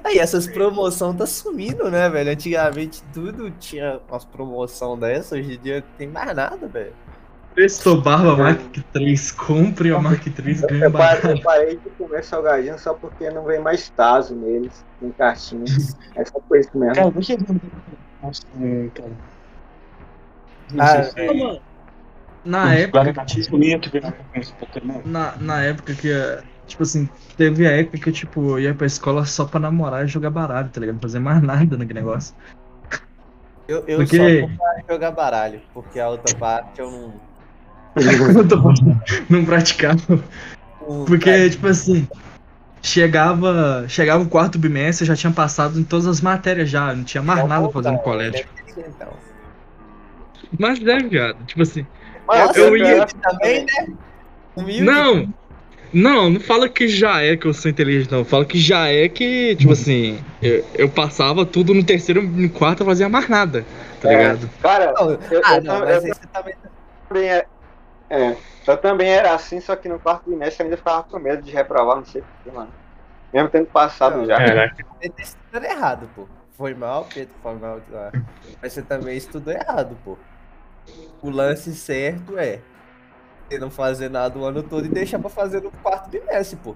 [0.03, 2.31] Aí essas promoções tá sumindo, né, velho?
[2.31, 6.93] Antigamente tudo tinha umas promoção dessa, hoje em dia não tem mais nada, velho.
[7.53, 8.59] Presto Barba Mark
[8.93, 11.41] 3, compre a Mark 3 ganha Eu parei, eu barato.
[11.43, 15.95] parei de comer salgadinho só porque não vem mais Tazo neles, em cartinhas.
[16.15, 16.95] É só por isso mesmo.
[16.95, 17.61] Cara, deixa eu ver.
[18.57, 19.11] Hum, cara.
[20.73, 21.59] Não Ah, sei se é.
[22.43, 23.03] Na época,
[25.05, 26.09] na, na época que,
[26.65, 30.07] tipo assim, teve a época que eu, tipo, ia pra escola só pra namorar e
[30.07, 30.95] jogar baralho, tá ligado?
[30.95, 32.35] Não fazer mais nada naquele negócio.
[33.67, 37.13] Eu, eu Porque- só jogar baralho, porque a outra parte eu não.
[37.95, 40.23] Eu não praticava.
[41.05, 42.07] Porque, tipo assim,
[42.81, 47.03] chegava, chegava o quarto bimestre, eu já tinha passado em todas as matérias já, não
[47.03, 48.47] tinha mais Ao nada pra fazer no contrário, colégio.
[48.73, 49.13] ser, então.
[50.59, 51.35] Mas deve, cara.
[51.45, 51.85] Tipo assim,
[52.27, 53.93] Mas eu eu ia- Também, né?
[54.55, 54.81] Humilde.
[54.83, 55.27] Não!
[55.93, 58.23] Não, não fala que já é que eu sou inteligente, não.
[58.23, 62.49] Fala que já é que, tipo assim, eu, eu passava tudo no terceiro e no
[62.49, 63.65] quarto, eu fazia mais nada,
[64.01, 64.15] tá É.
[64.15, 64.49] ligado?
[64.61, 66.53] Cara, eu, ah, eu não, tam- mas eu você também.
[68.11, 71.17] É, é, eu também era assim, só que no quarto trimestre eu ainda ficava com
[71.19, 72.71] medo de reprovar, não sei porquê, mano.
[73.33, 74.37] Mesmo tendo passado Não, já.
[74.37, 76.27] Caraca, Você tá estudando errado, pô.
[76.51, 77.79] Foi mal, Pedro, foi mal.
[77.93, 78.11] ah.
[78.61, 80.17] Mas você também estudou errado, pô.
[81.21, 82.59] O lance certo é
[83.49, 86.75] você não fazer nada o ano todo e deixar pra fazer no quarto bimestre, pô.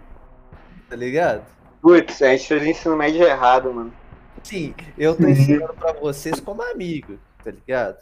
[0.90, 1.44] Tá ligado?
[1.82, 3.94] Putz, a gente fez ensino médio errado, mano.
[4.44, 7.98] Sim, eu tô ensinando pra vocês como amigo, tá ligado?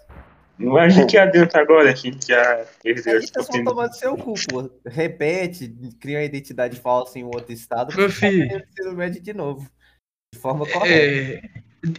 [0.57, 3.45] Não é a gente que adianta agora, a gente já perdeu Aí esse vocês vão
[3.45, 3.63] Pokémon.
[3.65, 4.69] tomar do seu cu, pô.
[4.85, 8.45] Repete, cria uma identidade falsa em outro estado, Meu filho.
[8.45, 9.67] ensino médio de novo.
[10.33, 10.89] De forma correta.
[10.93, 11.41] É,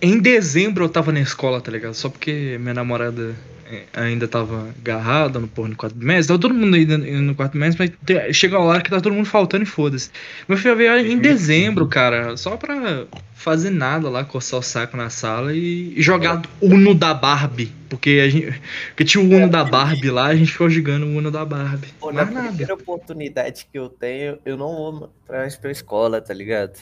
[0.01, 1.95] em dezembro eu tava na escola, tá ligado?
[1.95, 3.35] Só porque minha namorada
[3.71, 6.29] é, ainda tava agarrada no porno no quarto bimestre.
[6.29, 9.01] Tava todo mundo ainda indo no quarto bimestre, mas te- chega uma hora que tá
[9.01, 10.11] todo mundo faltando e foda-se.
[10.49, 15.11] Meu filho veio em dezembro, cara, só pra fazer nada lá, coçar o saco na
[15.11, 17.71] sala e, e jogar Uno da Barbie.
[17.91, 21.17] Porque, a gente, porque tinha o Uno da Barbie lá, a gente ficou jogando o
[21.17, 21.89] Uno da Barbie.
[22.01, 22.49] Pô, na nada.
[22.49, 26.79] primeira oportunidade que eu tenho, eu não vou mais pra escola, tá ligado?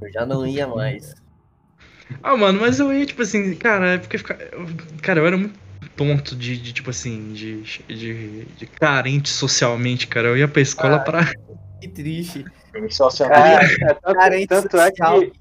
[0.00, 1.14] Eu já não ia mais.
[2.22, 4.18] Ah, mano, mas eu ia, tipo assim, cara, é porque
[5.02, 5.58] Cara, eu era muito
[5.96, 10.28] tonto de, de, tipo assim, de, de, de carente socialmente, cara.
[10.28, 11.00] Eu ia pra escola Ah.
[11.00, 11.32] pra.
[11.80, 12.44] Que triste.
[13.24, 15.32] É, tanto, é que.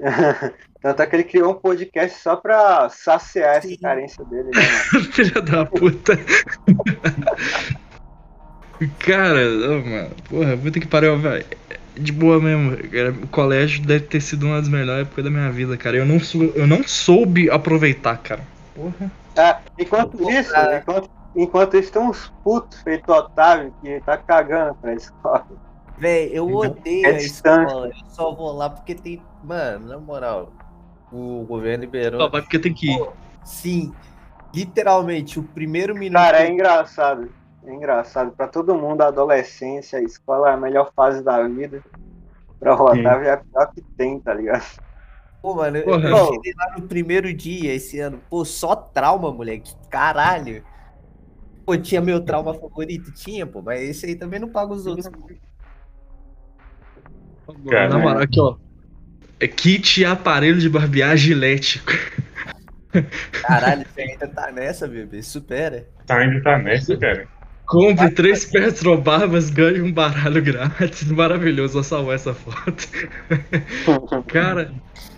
[0.82, 3.78] tanto é que ele criou um podcast só pra saciar essa Sim.
[3.78, 4.62] carência dele, né?
[5.12, 6.18] Filha da puta.
[8.98, 11.44] cara, ô, mano, porra, puta que pariu, velho.
[11.94, 15.50] De boa mesmo, cara, o colégio deve ter sido uma das melhores épocas da minha
[15.50, 15.98] vida, cara.
[15.98, 18.40] Eu não, sou, eu não soube aproveitar, cara.
[18.74, 19.10] Porra.
[19.36, 20.78] Ah, enquanto isso, Cara.
[20.78, 25.46] enquanto, enquanto isso, tem uns putos feito Otávio que tá cagando pra escola.
[26.02, 27.66] Véi, eu odeio É a distante.
[27.68, 27.86] escola.
[27.86, 29.22] Eu só vou lá porque tem.
[29.44, 30.52] Mano, na moral,
[31.12, 32.20] o governo liberou.
[32.20, 33.08] Só vai porque tem que ir.
[33.44, 33.94] Sim,
[34.52, 36.20] literalmente, o primeiro minuto.
[36.20, 37.30] Cara, é engraçado.
[37.64, 38.32] É engraçado.
[38.32, 41.80] Pra todo mundo, a adolescência, a escola é a melhor fase da vida.
[42.58, 44.64] Pra o Otávio é a pior que tem, tá ligado?
[45.40, 46.08] Pô, mano, eu- Porra.
[46.08, 48.20] eu cheguei lá no primeiro dia esse ano.
[48.28, 49.72] Pô, só trauma, moleque.
[49.88, 50.64] Caralho.
[51.64, 53.12] Pô, tinha meu trauma favorito?
[53.12, 55.08] Tinha, pô, mas esse aí também não paga os outros.
[57.68, 58.56] Cara, Na moral, aqui, ó.
[59.40, 61.82] É kit e aparelho de barbear gilete.
[63.32, 65.22] Caralho, você ainda tá nessa, bebê.
[65.22, 65.88] Supera.
[66.06, 67.26] Tá ainda tá nessa, cara.
[67.66, 71.04] Compre três Petrobarbas, ganhe um baralho grátis.
[71.10, 72.86] Maravilhoso, vou salvar essa foto.
[74.28, 74.72] Cara,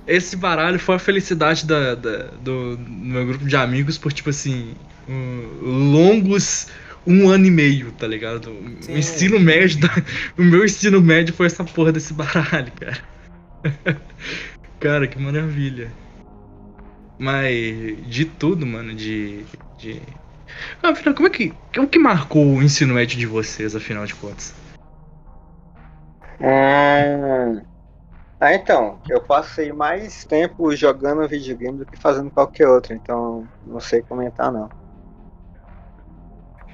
[0.07, 4.31] esse baralho foi a felicidade da, da- do, do meu grupo de amigos por, tipo
[4.31, 4.75] assim,
[5.09, 5.49] um-
[5.93, 6.69] longos
[7.07, 8.51] um ano e meio, tá ligado?
[8.51, 8.97] O Sim.
[8.97, 9.89] ensino médio, da-
[10.39, 13.03] o meu ensino médio foi essa porra desse baralho, cara.
[14.81, 15.91] Cara, que maravilha.
[17.19, 19.45] Mas de tudo, mano, de.
[19.79, 20.03] de...
[20.83, 21.55] Ah, Afinal, como é que.
[21.79, 24.53] O que marcou o ensino médio de vocês, afinal de contas?
[26.39, 27.63] Hum.
[28.41, 33.81] Ah, então, eu passei mais tempo jogando videogame do que fazendo qualquer outro, então não
[33.81, 34.69] sei comentar não.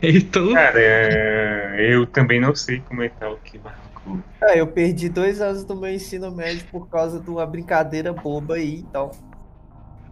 [0.12, 0.54] Então.
[0.54, 4.18] Cara, é, eu também não sei comentar o que marcou.
[4.42, 8.54] Ah, eu perdi dois anos do meu ensino médio por causa de uma brincadeira boba
[8.54, 9.10] aí, então.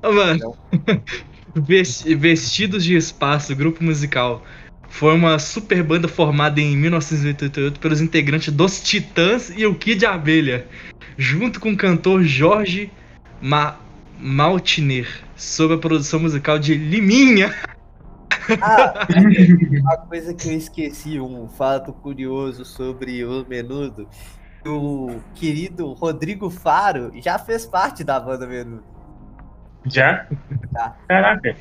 [0.02, 0.54] Ah, mano.
[1.56, 4.42] Ves- Vestidos de Espaço, grupo musical.
[4.90, 10.66] Foi uma super banda formada em 1988 pelos integrantes dos Titãs e o Kid Abelha,
[11.16, 12.90] junto com o cantor Jorge
[13.40, 13.78] Ma
[14.18, 17.54] Maltiner, sob a produção musical de Liminha.
[18.60, 19.06] Ah,
[19.80, 24.08] uma coisa que eu esqueci, um fato curioso sobre o Menudo.
[24.66, 28.84] O querido Rodrigo Faro já fez parte da banda Menudo.
[29.86, 30.26] Já?
[30.72, 30.96] Tá.
[31.08, 31.56] Caraca.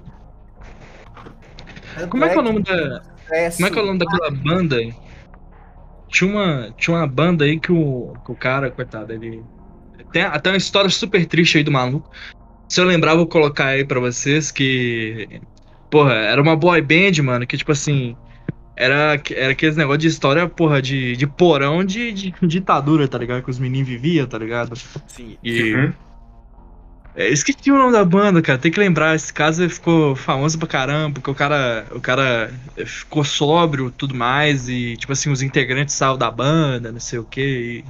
[2.10, 3.02] Como é que é o nome da.
[3.56, 4.78] Como é que é o nome daquela banda?
[6.10, 9.44] Tinha uma, tinha uma banda aí que o, que o cara, coitado, ele.
[10.12, 12.10] Tem até uma história super triste aí do maluco.
[12.70, 15.42] Se eu lembrar, eu vou colocar aí pra vocês que.
[15.90, 18.16] Porra, era uma boy band, mano, que tipo assim.
[18.76, 23.44] Era, era aqueles negócio de história, porra, de, de porão de, de ditadura, tá ligado?
[23.44, 24.76] Que os meninos viviam, tá ligado?
[25.08, 25.38] Sim.
[25.44, 25.74] E.
[25.74, 25.94] Uhum.
[27.16, 28.60] É, esqueci o nome da banda, cara.
[28.60, 29.16] Tem que lembrar.
[29.16, 32.54] Esse caso ficou famoso pra caramba, porque o cara, o cara
[32.86, 34.70] ficou sóbrio tudo mais.
[34.70, 37.84] E, tipo assim, os integrantes saíram da banda, não sei o quê.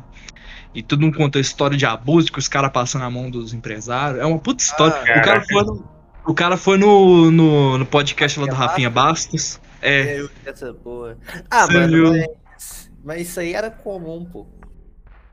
[0.73, 3.29] E, e todo mundo conta a história de abuso que os caras passam na mão
[3.29, 4.21] dos empresários.
[4.21, 4.95] É uma puta história.
[4.95, 5.96] Ah, o cara foi no,
[6.27, 9.59] o cara foi no, no, no podcast lá do Rafinha Bastos.
[9.81, 11.17] É, É, eu essa porra.
[11.49, 14.45] Ah, Você mano, mas, mas isso aí era comum, pô.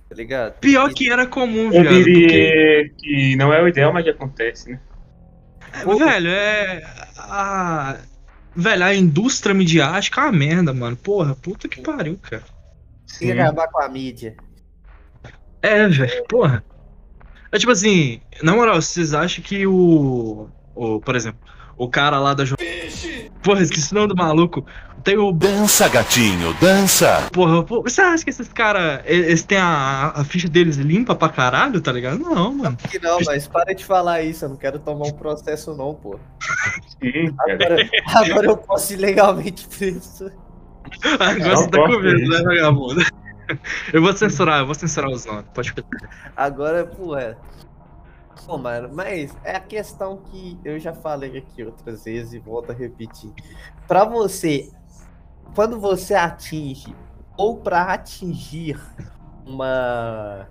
[0.09, 0.61] Tá ligado?
[0.61, 1.94] pior que era comum, Eu viado.
[1.94, 4.80] Porque, diria que não é o ideal, mas acontece, né?
[5.72, 6.83] é, velho, é.
[7.18, 7.96] A,
[8.54, 10.96] velho, a indústria midiática é uma merda, mano.
[10.96, 12.44] Porra, puta que pariu, cara.
[13.18, 14.37] Tem que acabar com a mídia.
[15.61, 16.62] É, velho, porra.
[17.50, 20.48] É tipo assim, na moral, vocês acham que o.
[20.74, 21.40] o por exemplo,
[21.76, 22.44] o cara lá da.
[22.44, 22.56] Jo-
[23.42, 24.64] Porra, esqueci o nome do maluco.
[25.02, 25.30] Tem o.
[25.30, 27.28] Dança, gatinho, dança.
[27.30, 29.02] Porra, pô, você acha que esses caras.
[29.04, 32.18] Eles têm a, a ficha deles limpa pra caralho, tá ligado?
[32.18, 32.76] Não, mano.
[32.90, 36.18] Que não, mas para de falar isso, eu não quero tomar um processo não, pô.
[37.02, 37.34] Sim.
[37.38, 40.30] Agora, agora eu posso ir legalmente preso.
[41.20, 43.02] Agora você tá com medo, né, vagabundo?
[43.92, 45.44] Eu vou censurar, eu vou censurar os nomes.
[45.52, 45.84] Pode ficar.
[46.34, 47.37] Agora, pô, é.
[48.46, 52.70] Pô, mano, mas é a questão que eu já falei aqui outras vezes e volto
[52.70, 53.32] a repetir.
[53.86, 54.70] Pra você,
[55.54, 56.94] quando você atinge,
[57.36, 58.80] ou pra atingir
[59.46, 60.48] uma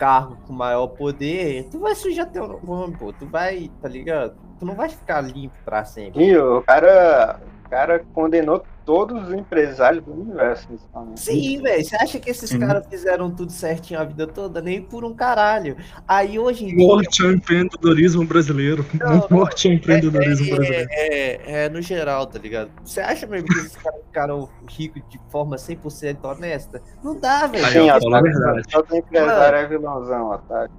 [0.00, 3.12] um com maior poder, tu vai sujar teu nome, pô.
[3.12, 4.36] Tu vai, tá ligado?
[4.58, 6.24] Tu não vai ficar limpo pra sempre.
[6.24, 10.66] E o cara, o cara condenou todos os empresários do universo.
[11.14, 11.84] Sim, velho.
[11.84, 12.60] Você acha que esses Uhum.
[12.60, 14.62] caras fizeram tudo certinho a vida toda?
[14.62, 15.76] Nem por um caralho.
[16.08, 16.86] Aí hoje em dia.
[16.86, 18.86] Morte ao empreendedorismo brasileiro.
[18.94, 19.26] Não.
[19.30, 20.88] Morte ao empreendedorismo é, brasileiro.
[20.90, 22.70] é, é, é no geral, tá ligado?
[22.82, 26.80] Você acha mesmo que esses caras ficaram ricos de forma 100% honesta?
[27.04, 27.66] Não dá, velho.
[27.66, 28.62] Sim, a verdade.
[28.72, 30.72] todo empresário é vilãozão, otário.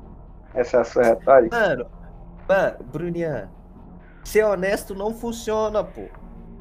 [0.56, 1.56] Essa é a sua retórica.
[1.56, 1.86] Mano,
[2.48, 3.50] mano, Brunian,
[4.24, 6.06] ser honesto não funciona, pô.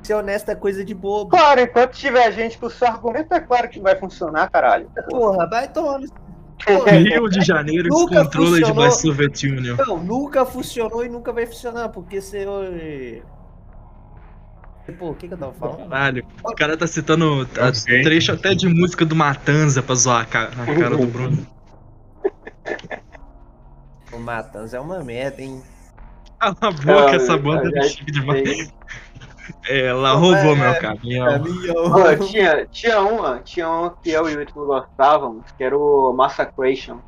[0.02, 1.30] Ser honesto é coisa de bobo.
[1.30, 4.90] Claro, enquanto tiver gente com o seu argumento, é claro que vai funcionar, caralho.
[5.11, 6.06] Porra, vai tomando.
[6.64, 9.76] Porra, Rio de Janeiro Nunca demais Soviet Union.
[9.87, 13.22] Não, nunca funcionou e nunca vai funcionar, porque você.
[14.98, 15.88] Pô, o que, que eu tava falando?
[15.90, 17.46] Caralho, o cara tá citando
[18.02, 21.46] trecho até de música do Matanza pra zoar a ca- a cara do Bruno.
[24.12, 25.62] O Matanz é uma merda, hein?
[26.40, 28.72] Cala a boca, Ah, essa banda é chique demais.
[29.66, 29.82] Sei.
[29.87, 31.26] Ela roubou é- meu caminhão.
[31.26, 31.90] Caminhão.
[31.92, 36.12] Pô, tinha, tinha uma, tinha uma que eu e o Ítalo gostávamos, que era o
[36.12, 36.98] Massacration.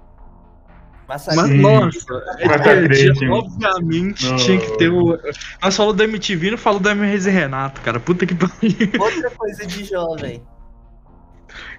[1.08, 1.58] Mas, Massacre.
[1.58, 4.36] nossa, é Mas obviamente Não.
[4.36, 5.18] tinha que ter o.
[5.60, 7.98] Nós falamos da MTV e não falou da MRZ Renato, cara.
[7.98, 8.52] Puta que pariu.
[9.00, 10.40] Outra coisa de jovem.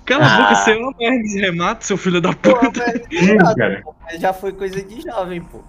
[0.06, 0.38] Cala a Ah.
[0.50, 2.60] boca, você ama MRZ Renato, seu filho da puta.
[2.76, 3.84] mas, Hum, cara.
[4.04, 5.60] mas já foi coisa de jovem, pô.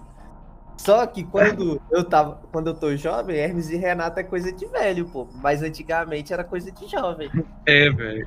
[0.85, 2.41] Só que quando eu tava.
[2.51, 5.29] Quando eu tô jovem, Hermes e Renato é coisa de velho, pô.
[5.41, 7.31] Mas antigamente era coisa de jovem.
[7.67, 8.27] É, velho.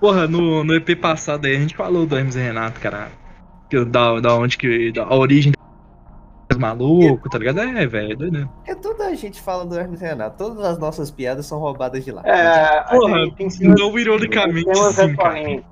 [0.00, 3.08] Porra, no, no EP passado aí a gente falou do MRZ Renato, cara.
[3.68, 4.90] Que, da, da onde que.
[4.92, 5.52] Da origem
[6.48, 7.60] dos malucos, tá ligado?
[7.60, 8.48] É, velho, doido, né?
[8.56, 10.36] Porque toda a gente fala do Hermes e Renato.
[10.38, 12.22] Todas as nossas piadas são roubadas de lá.
[12.24, 15.34] É, Porra, tem, tem, temas- não ironicamente, tem temas sim, cara.
[15.34, 15.64] recorrentes.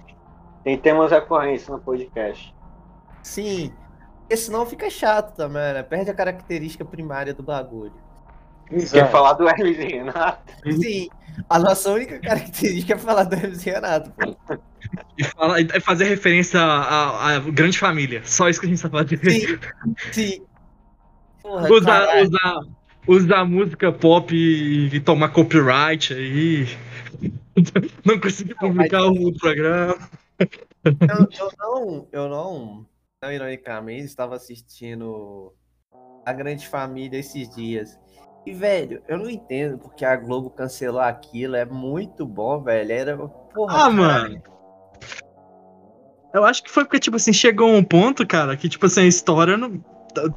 [0.65, 2.55] Tem temas recorrentes no podcast.
[3.23, 3.73] Sim.
[4.31, 5.83] Porque senão fica chato também, né?
[5.83, 7.93] Perde a característica primária do bagulho.
[8.93, 10.53] Quer falar do Hermes e Renato?
[10.81, 11.09] Sim.
[11.49, 14.37] A nossa única característica é falar do Hermes e Renato, pô.
[15.19, 18.23] E, fala, e fazer referência à, à grande família.
[18.25, 19.09] Só isso que a gente tá falando.
[19.09, 19.59] Sim.
[20.13, 20.43] Sim.
[21.43, 22.29] Porra, Usar, caralho.
[22.29, 22.61] usar,
[23.09, 26.69] usar música pop e, e tomar copyright aí.
[28.05, 29.99] Não consegui publicar o programa.
[30.85, 32.87] Eu, eu não, eu não,
[33.23, 35.53] não ironicamente, estava assistindo
[36.25, 37.99] A Grande Família esses dias.
[38.47, 41.55] E, velho, eu não entendo porque a Globo cancelou aquilo.
[41.55, 42.91] É muito bom, velho.
[42.93, 43.19] Era.
[43.19, 44.43] Porra, Ah, mano.
[46.33, 49.07] Eu acho que foi porque, tipo assim, chegou um ponto, cara, que, tipo assim, a
[49.07, 49.79] história não.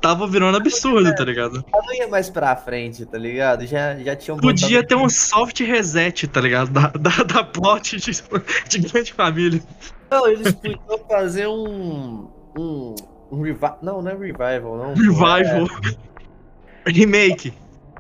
[0.01, 1.65] Tava virando absurdo, tá ligado?
[1.73, 3.65] eu não ia mais pra frente, tá ligado?
[3.65, 6.69] Já, já tinham Podia botado- ter um soft reset, tá ligado?
[6.71, 8.11] Da, da, da plot de,
[8.69, 9.63] de grande família.
[10.11, 12.29] Não, eles podiam fazer um.
[12.57, 12.95] Um,
[13.31, 13.79] um revival.
[13.81, 14.93] Não, não é revival, não.
[14.93, 15.67] Revival.
[16.85, 17.53] Remake.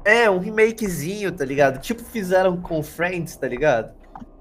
[0.05, 1.79] É, um remakezinho, tá ligado?
[1.79, 3.91] Tipo fizeram com Friends, tá ligado?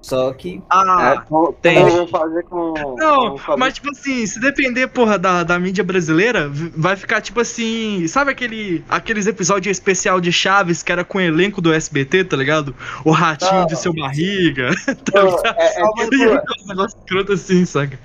[0.01, 0.61] Só que.
[0.69, 1.77] Ah, É, tem.
[1.77, 2.73] Eu vou fazer com.
[2.97, 7.39] Não, com- mas tipo assim, se depender, porra, da, da mídia brasileira, vai ficar tipo
[7.39, 8.05] assim.
[8.09, 12.35] Sabe aquele, aqueles episódios especial de Chaves que era com o elenco do SBT, tá
[12.35, 12.75] ligado?
[13.05, 13.65] O ratinho Não.
[13.65, 14.71] de seu barriga.
[15.09, 15.55] tá ligado?
[15.57, 17.97] é, é tipo, negócio escroto assim, saca?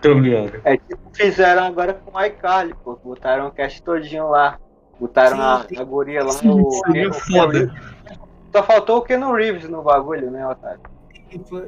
[0.00, 0.60] Tô ligado.
[0.64, 2.98] é tipo fizeram agora com o iCarly, pô.
[3.02, 4.58] Botaram o cast todinho lá.
[5.00, 6.32] Botaram a, Sim, a guria lá.
[6.32, 7.74] Sim, o, seria foda.
[8.52, 10.80] Só faltou o Keanu Reeves no bagulho, né, Otário?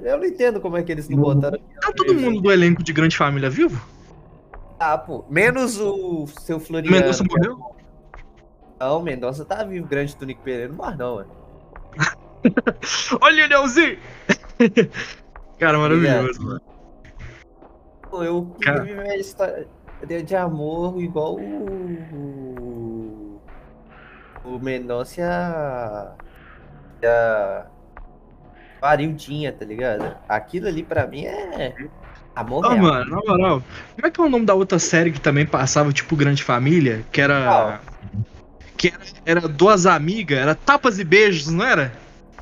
[0.03, 1.59] Eu não entendo como é que eles não botaram.
[1.81, 3.81] Tá todo mundo do elenco de Grande Família vivo?
[4.78, 5.24] Ah, pô.
[5.28, 6.97] Menos o seu Floriano.
[6.97, 7.59] Mendonça morreu?
[8.81, 9.87] Não, Mendonça tá vivo.
[9.87, 11.31] Grande Tunico Pereira não morre, não, mano.
[13.20, 13.99] Olha o Leãozinho!
[15.59, 16.61] Cara, maravilhoso, mano.
[18.12, 18.80] Eu Cara.
[18.80, 19.66] queria viver a história
[20.24, 23.40] de amor igual o.
[24.44, 26.12] O Mendonça e a.
[27.02, 27.66] e a.
[28.82, 30.16] a Arildinha, tá ligado?
[30.28, 31.74] Aquilo ali pra mim é.
[32.34, 32.78] Amor real.
[32.78, 33.62] mano, na moral,
[33.94, 37.04] como é que é o nome da outra série que também passava, tipo, Grande Família?
[37.12, 37.80] Que era.
[38.76, 41.92] Que era, era duas amigas, era tapas e beijos, não era?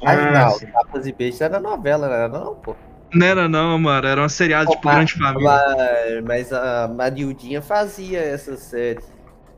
[0.04, 0.72] Ah, não.
[0.72, 2.76] Tapas e Beijos era novela, não era não, pô.
[3.12, 5.48] Não era não, mano, era uma seriado, tipo, Grande Família.
[5.48, 9.00] Mas, mas a Marildinha fazia essa série.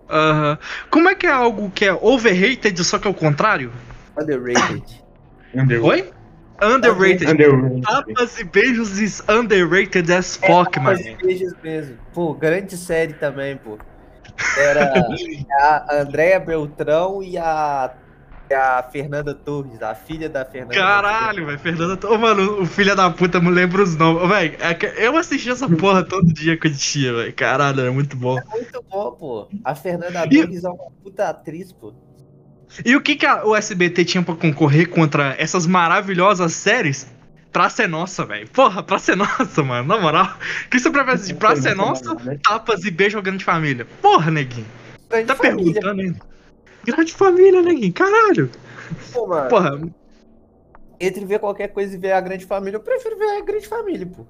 [0.08, 0.58] Aham.
[0.90, 3.72] Como é que é algo que é overrated, só que é o contrário?
[4.20, 5.02] Underrated.
[5.54, 5.84] Under...
[5.84, 6.10] Oi?
[6.62, 7.30] Underrated.
[7.30, 7.82] Underrated.
[7.82, 10.98] Tapas e beijos is underrated as fuck, mano.
[10.98, 11.96] Tapas e Beijos mesmo.
[12.12, 13.78] Pô, grande série também, pô.
[14.58, 14.92] Era
[15.90, 17.92] a Andréia Beltrão e a,
[18.54, 22.08] a Fernanda Torres, a filha da Fernanda Caralho, velho, Fernanda.
[22.08, 24.28] Ô, mano, o filho da puta me lembra os nomes.
[24.28, 27.32] Velho, é que eu assisti essa porra todo dia que eu tinha, velho.
[27.32, 28.40] Caralho, é muito bom.
[28.40, 28.50] Torres.
[28.50, 29.48] Muito bom, pô.
[29.64, 31.92] A Fernanda E- Torres é uma puta atriz, pô.
[32.84, 37.06] E o que, que a- o SBT tinha pra concorrer contra essas maravilhosas séries?
[37.52, 38.48] Praça é Nossa, velho.
[38.48, 39.88] Porra, Praça é Nossa, mano.
[39.88, 40.26] Na moral.
[40.66, 41.34] O que você prefere assistir?
[41.34, 43.86] Praça é Nossa, Tapas e Beijo ao Grande Família?
[44.00, 44.66] Porra, neguinho.
[45.08, 46.20] Grande Tá família, perguntando ainda.
[46.84, 47.92] Grande Família, neguinho.
[47.92, 48.50] Caralho.
[49.12, 49.48] pô, mano.
[49.48, 49.80] Porra,
[50.98, 54.06] Entre ver qualquer coisa e ver a grande família, eu prefiro ver a grande família,
[54.06, 54.26] pô.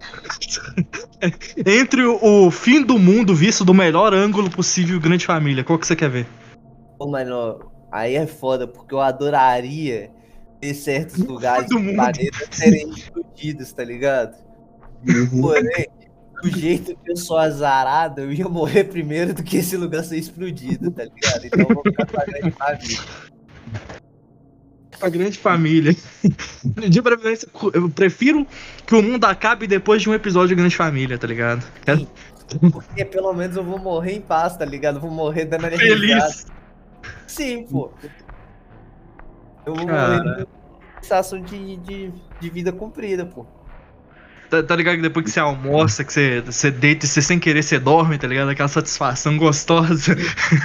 [1.66, 5.78] entre o, fim do mundo visto do melhor ângulo possível e o Grande Família, qual
[5.78, 6.26] que você quer ver?
[6.98, 10.10] Pô, mano, aí é foda, porque eu adoraria
[10.60, 14.36] ver certos lugares do planeta serem explodidos, tá ligado?
[15.40, 15.86] Porém,
[16.42, 20.18] do jeito que eu sou azarado, eu ia morrer primeiro do que esse lugar ser
[20.18, 21.44] explodido, tá ligado?
[21.44, 23.00] Então eu vou ficar com a grande família.
[25.00, 25.96] A Grande Família.
[26.90, 28.46] De preferência, eu prefiro
[28.86, 31.64] que o mundo acabe depois de um episódio de Grande Família, tá ligado?
[32.70, 34.96] Porque pelo menos eu vou morrer em paz, tá ligado?
[34.96, 35.78] Eu vou morrer dando risada.
[35.78, 36.46] Feliz.
[37.26, 37.90] Sim, pô.
[39.64, 40.22] Eu vou Cara.
[40.22, 40.46] morrer
[41.00, 43.46] sensação de, de, de vida cumprida, pô.
[44.50, 47.38] Tá, tá ligado que depois que você almoça, que você, você deita e você sem
[47.38, 48.50] querer você dorme, tá ligado?
[48.50, 50.16] Aquela satisfação gostosa.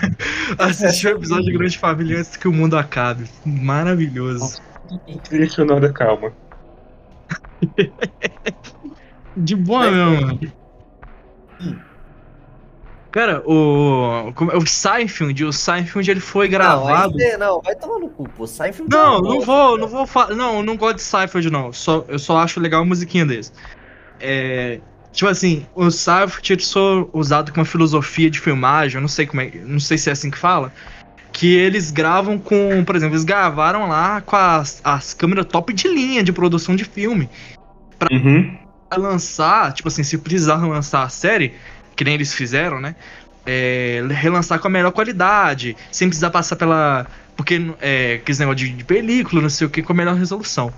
[0.57, 3.25] Assistir o episódio de Grande Família antes que o mundo acabe.
[3.45, 4.59] Maravilhoso.
[5.23, 6.33] Trilha sonora calma.
[9.37, 10.39] De boa mesmo, mano.
[13.15, 14.33] Cara, o.
[14.35, 17.13] como- O Seinfeld, o Seinfeld ele foi gravado.
[17.13, 18.45] Não, você- não, vai tomar no cu, pô.
[18.45, 20.35] Sai filme Não, não vou, não vou falar.
[20.35, 21.71] Não, eu não gosto de Seinfeld, não.
[21.71, 23.53] Só, eu só acho legal a musiquinha deles.
[24.19, 24.81] É.
[25.13, 29.25] Tipo assim, o Seinfeld ele só usado com uma filosofia de filmagem, eu não sei
[29.25, 29.49] como é.
[29.63, 30.73] Não sei se é assim que fala.
[31.31, 32.83] Que eles gravam com.
[32.83, 36.83] Por exemplo, eles gravaram lá com as, as câmeras top de linha de produção de
[36.83, 37.29] filme.
[38.11, 38.57] Uhum.
[38.89, 41.53] Pra lançar, tipo assim, se precisar lançar a série,
[41.95, 42.95] que nem eles fizeram, né?
[43.45, 47.05] É, relançar com a melhor qualidade, sem precisar passar pela.
[47.35, 50.73] Porque é, aqueles negócio de, de película, não sei o que, com a melhor resolução.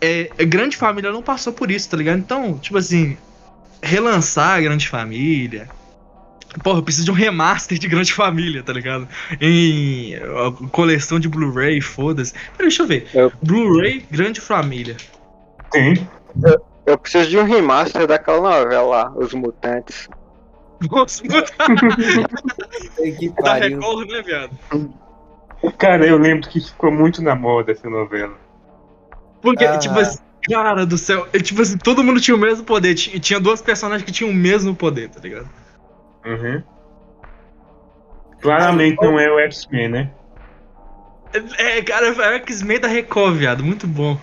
[0.00, 2.18] É, a Grande Família não passou por isso, tá ligado?
[2.18, 3.16] Então, tipo assim,
[3.82, 5.68] relançar a Grande Família.
[6.62, 9.06] Porra, eu preciso de um remaster de Grande Família, tá ligado?
[9.40, 10.18] Em
[10.72, 12.32] coleção de Blu-ray, foda-se.
[12.32, 13.06] Peraí, deixa eu ver.
[13.12, 14.96] Eu- Blu-ray Grande Família.
[15.70, 16.08] Tem.
[16.86, 20.08] Eu preciso de um remaster daquela novela lá, Os Mutantes.
[20.90, 21.28] Nossa, Que
[23.30, 23.78] da pariu.
[23.78, 24.50] Record, né, viado?
[25.76, 28.34] Cara, eu lembro que ficou muito na moda essa novela.
[29.42, 29.78] Porque, Ah.
[29.78, 30.18] tipo assim,
[30.48, 32.94] cara do céu, é, tipo assim, todo mundo tinha o mesmo poder.
[32.94, 35.48] Tinha, tinha duas personagens que tinham o mesmo poder, tá ligado?
[36.24, 36.62] Uhum.
[38.40, 40.10] Claramente não é o X-Men, né?
[41.58, 43.64] É, cara, é o X-Men da Record, viado.
[43.64, 44.18] Muito bom.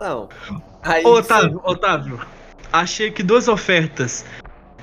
[0.00, 0.28] Não.
[0.82, 2.20] Aí, Ô, Otávio, Otávio,
[2.72, 4.24] achei que duas ofertas.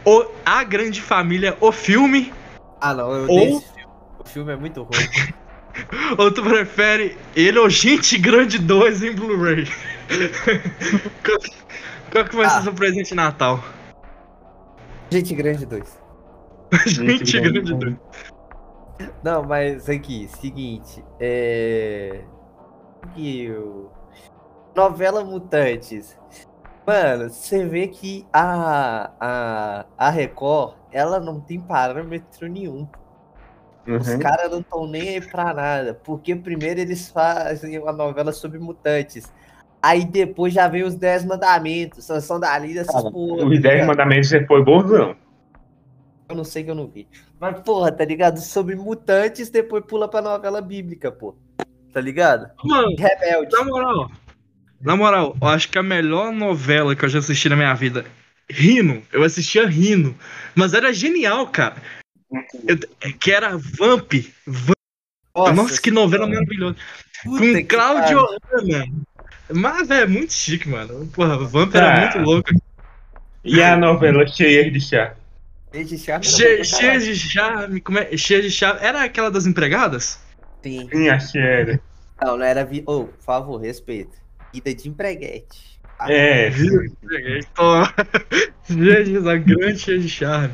[0.05, 2.31] O, a Grande Família, o filme,
[2.79, 3.93] Ah, não, eu Ou- dei esse filme.
[4.19, 4.91] O filme é muito ruim.
[6.17, 9.65] Ou tu prefere ele ou Gente Grande 2 em Blu-ray?
[11.25, 11.37] qual,
[12.11, 12.61] qual que vai ser Ah.
[12.61, 13.61] seu presente de Natal?
[15.11, 15.99] Gente Grande 2.
[16.87, 17.95] Gente Grande 2.
[19.23, 22.21] Não, mas aqui, seguinte, é.
[23.13, 23.89] Que o-
[24.75, 26.17] Novela Mutantes.
[26.85, 32.87] Mano, você vê que a, a, a Record, ela não tem parâmetro nenhum.
[33.97, 34.19] Os Uhum.
[34.19, 35.93] caras não estão nem aí pra nada.
[35.93, 39.31] Porque primeiro eles fazem uma novela sobre mutantes.
[39.81, 43.45] Aí depois já vem os Dez Mandamentos, Sanção da Lida, essas porra.
[43.45, 43.87] tá Os 10 ligado?
[43.87, 45.15] mandamentos você foi bonzão.
[46.29, 47.07] Eu não sei que eu não vi.
[47.39, 48.39] Mas, porra, tá ligado?
[48.39, 51.35] Sobre mutantes, depois pula pra novela bíblica, pô.
[51.93, 52.49] Tá ligado?
[52.63, 53.55] Mano, Rebelde.
[53.55, 54.09] na moral,
[54.81, 58.05] na moral, eu acho que a melhor novela que eu já assisti na minha vida,
[58.49, 60.15] rindo, eu assistia rindo,
[60.53, 61.75] mas era genial, cara.
[62.67, 64.11] Eu- que era Vamp.
[64.45, 64.75] Vamp.
[65.55, 66.75] Nossa, que novela maravilhosa.
[67.23, 68.19] puta Com Cláudio.
[68.51, 68.85] Hanna.
[69.53, 71.07] Mas é muito chique, mano.
[71.13, 71.99] Porra, Vamp era Ah.
[72.01, 72.49] muito louco.
[73.43, 75.13] E a novela cheia de chá?
[75.71, 76.25] Desde charme.
[76.25, 78.15] Che- Cheia de charme, como é?
[78.17, 78.79] Cheia de charme.
[78.81, 80.19] Era aquela das empregadas?
[80.63, 80.87] Sim.
[80.91, 81.79] Sim, acho que era.
[82.21, 82.63] Não, não era.
[82.65, 82.81] Vi...
[82.87, 84.17] Ô, por favor, respeito.
[84.55, 85.79] Vida de empreguete.
[85.99, 86.49] Ah, É,
[87.53, 87.93] Toma.
[88.69, 90.53] Jesus, a grande cheia de charme.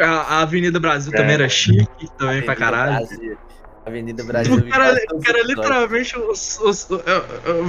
[0.00, 1.16] A, a Avenida Brasil É.
[1.16, 1.86] também era chique,
[2.18, 3.06] também pra Avenida caralho.
[3.06, 3.38] Brasil.
[3.86, 4.54] Avenida Brasil.
[4.54, 6.88] O cara, cara literalmente, os, os,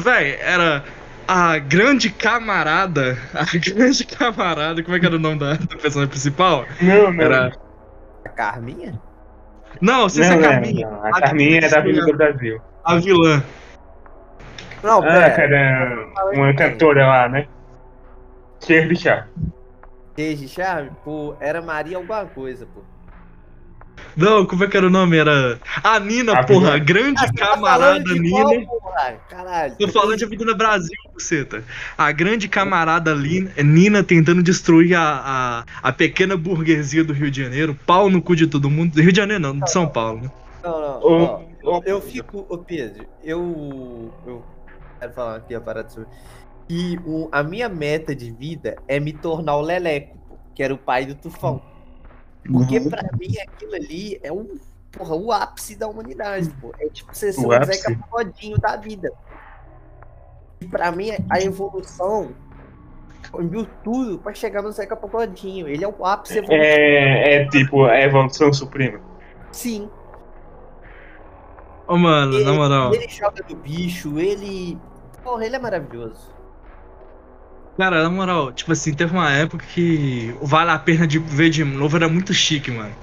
[0.03, 0.83] véi, era
[1.27, 3.17] a grande camarada.
[3.33, 6.65] A grande camarada, como é que era o nome da, da personagem principal?
[6.81, 7.23] não, não.
[7.23, 7.51] Era.
[8.25, 8.99] A Carminha?
[9.79, 10.87] Não, não, ser não, Carminha.
[10.87, 11.05] não.
[11.05, 12.61] A Carminha é da Avenida Brasil.
[12.83, 13.43] A vilã.
[14.83, 17.47] Não, Ah, cara, uma cantora lá, né?
[18.65, 19.27] Cheia de chá.
[20.15, 22.81] Desde charme, pô, era Maria alguma coisa, pô.
[24.17, 25.17] Não, como é que era o nome?
[25.17, 25.59] Era.
[25.83, 28.65] A Nina, A porra, grande Ah, tá camarada de Nina.
[28.65, 29.21] qual?
[29.29, 29.75] Caralho.
[29.77, 31.63] Tô falando de Avenida Brasil, buceta.
[31.97, 37.41] A grande camarada Lina- Nina tentando destruir a, a, a pequena burguesia do Rio de
[37.43, 37.77] Janeiro.
[37.85, 38.99] Pau no cu de todo mundo.
[38.99, 40.21] Rio de Janeiro não, de São Paulo.
[40.23, 40.31] né?
[40.63, 40.99] Não, não.
[41.01, 41.23] Ô,
[41.63, 44.43] ó, ô, eu fico, ô Pedro, eu, eu
[45.01, 46.07] quero falar aqui a parada sobre.
[46.69, 50.73] E o, a minha meta de vida é me tornar o Leleco, pô, que era
[50.73, 51.61] o pai do Tufão.
[52.49, 52.89] Porque Uhum.
[52.89, 54.57] pra mim aquilo ali é um,
[54.91, 56.71] porra, o ápice da humanidade, pô.
[56.79, 57.63] É tipo você ser O um?
[57.65, 59.11] Zeca Pagodinho da vida.
[60.61, 62.31] E pra mim a evolução
[63.31, 65.67] cambiou tudo pra chegar no Zeca Pagodinho.
[65.67, 66.63] Ele é o ápice evolutivo.
[66.63, 68.99] É, é tipo a evolução suprema.
[69.51, 69.89] Sim.
[71.87, 72.93] Ô, mano, Ele, na moral.
[72.95, 74.77] ele joga do bicho, ele.
[75.23, 76.31] Porra, ele é maravilhoso.
[77.77, 81.49] Cara, na moral, tipo assim, teve uma época que o Vale a Pena de ver
[81.49, 82.93] de novo era muito chique, mano.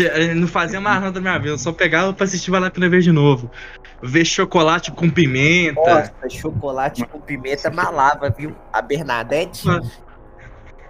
[0.00, 2.70] Eu Não fazia mais nada da minha vida, eu só pegava pra assistir Vale a
[2.70, 3.50] Pena ver de novo.
[4.02, 5.80] Ver chocolate com pimenta.
[5.80, 8.54] Nossa, chocolate com pimenta malava, viu?
[8.72, 9.68] A Bernadette.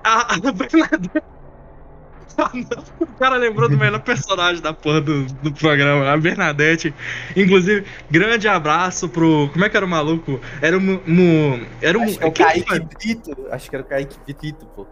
[0.03, 1.36] A, a Bernadette.
[3.01, 6.95] O cara lembrou do melhor personagem da porra do, do programa, a Bernadette.
[7.35, 9.49] Inclusive, grande abraço pro.
[9.53, 10.39] Como é que era o maluco?
[10.61, 11.01] Era Mu-
[11.81, 12.03] era o.
[12.03, 13.47] Acho que é o Kaique Brito.
[13.51, 14.87] Acho que era o Kaique Brito, pô.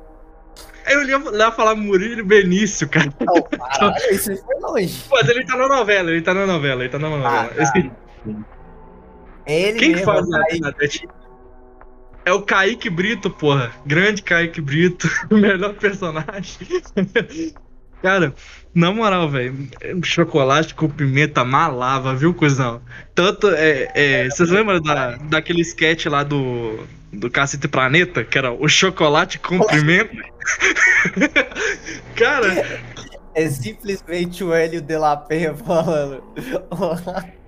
[0.86, 3.12] Eu ia lá falar Murilo Benício, cara.
[3.20, 5.04] Não, caralho, isso aí foi longe.
[5.10, 7.40] Mas ele tá na novela, ele tá na novela, ele tá na novela.
[7.42, 7.62] Ah, tá.
[7.62, 7.90] Esse-
[9.46, 10.38] É ele Quem que mesmo, faz a.
[10.44, 11.08] Bernadette?
[12.24, 13.70] É o Kaique Brito, porra.
[13.84, 16.58] Grande Kaique Brito, o melhor personagem.
[18.02, 18.34] Cara,
[18.74, 19.68] na moral, velho,
[20.02, 22.82] chocolate com pimenta malava, viu, cuzão?
[23.14, 28.52] Tanto, é, é, vocês lembram da, daquele sketch lá do, do Cacete Planeta, que era
[28.52, 30.10] o chocolate com pimenta?
[32.14, 32.80] Cara,
[33.34, 36.22] É simplesmente o Hélio de la Penha falando.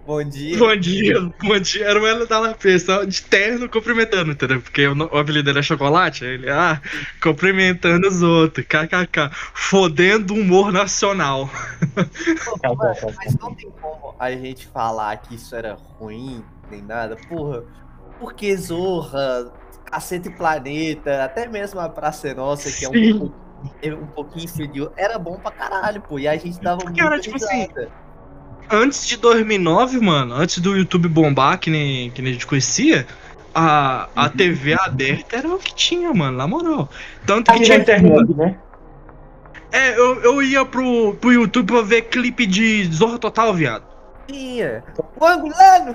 [0.07, 0.59] Bom dia.
[0.59, 1.85] bom dia, bom dia.
[1.87, 4.61] Era o Hélio da só de terno cumprimentando, entendeu?
[4.63, 6.81] Porque o, o apelido dele é chocolate, aí ele, ah,
[7.21, 11.51] cumprimentando os outros, kkk, fodendo o humor nacional.
[12.45, 17.17] Pô, mano, mas não tem como a gente falar que isso era ruim, nem nada.
[17.17, 17.65] Porra,
[18.19, 19.53] porque Zorra,
[19.85, 23.13] Cacete Planeta, até mesmo a Praça Nossa, que é Sim.
[23.13, 23.37] um, pouco-
[23.83, 26.19] é um pouquinho inferior, era bom pra caralho, pô.
[26.19, 28.06] E a gente dava Porque muito era, tipo assim, risada.
[28.71, 33.07] Antes de 2009, mano, antes do YouTube bombar, que nem, que nem a gente conhecia,
[33.55, 36.89] a, a TV aberta era o que tinha, mano, na moral.
[37.25, 37.79] Tanto que tinha.
[37.79, 38.57] internet, né?
[39.73, 43.85] É, eu, eu ia pro, pro YouTube pra ver clipe de Zorra Total, viado.
[44.27, 44.83] Tinha.
[45.19, 45.95] O angolano!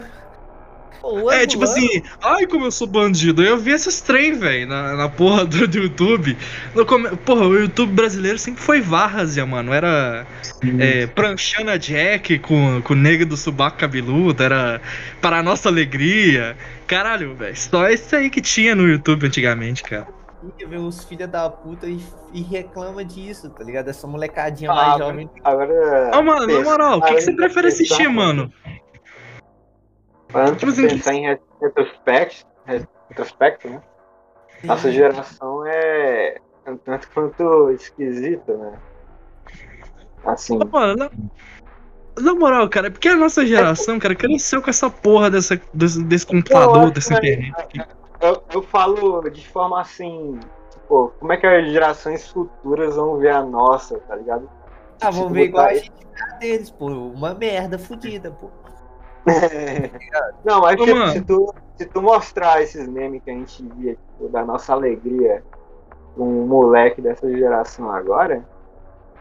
[1.31, 3.43] É, tipo assim, ai como eu sou bandido.
[3.43, 6.37] Eu vi esses trem, velho, na, na porra do, do YouTube.
[6.75, 7.09] No come...
[7.17, 9.73] Porra, o YouTube brasileiro sempre foi várzea, mano.
[9.73, 10.27] Era
[10.79, 14.79] é, pranchando a Jack com, com o negro do subaco cabeludo, era
[15.19, 16.55] para a nossa alegria.
[16.85, 20.07] Caralho, velho, só isso aí que tinha no YouTube antigamente, cara.
[20.67, 21.99] ver os filha da puta e,
[22.33, 23.89] e reclama disso, tá ligado?
[23.89, 25.29] Essa molecadinha Ah, mais jovem.
[25.43, 26.11] Agora.
[26.13, 28.51] Ô, mano, na moral, o que, que você prefere assistir, mano?
[30.33, 32.45] Antes Tipo de assim, pensar em ret- retrospecto,
[33.09, 33.81] retrospecto, né?
[34.63, 38.73] Nossa geração é um tanto quanto esquisita, né?
[40.23, 41.09] Assim, Ô, Mano, na,
[42.21, 46.03] na moral, cara, é porque a nossa geração, cara, cresceu com essa porra dessa, desse,
[46.03, 47.85] desse computador, dessa que- internet.
[48.21, 50.39] eu, eu falo de forma assim,
[50.71, 54.47] tipo, como é que as gerações futuras vão ver a nossa, tá ligado?
[55.01, 55.91] Ah, Se ver igual a gente
[56.39, 56.85] deles, pô.
[56.87, 58.51] Uma merda fodida, pô.
[60.43, 61.11] Não, mas Ô, tipo, mano.
[61.11, 65.43] se, tu, se tu mostrar esses memes que a gente via, tipo, da nossa alegria
[66.17, 68.43] um moleque dessa geração agora,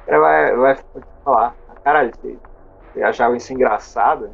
[0.03, 0.79] o cara vai, vai
[1.25, 2.37] falar, caralho, você,
[2.93, 4.31] você achava isso engraçado?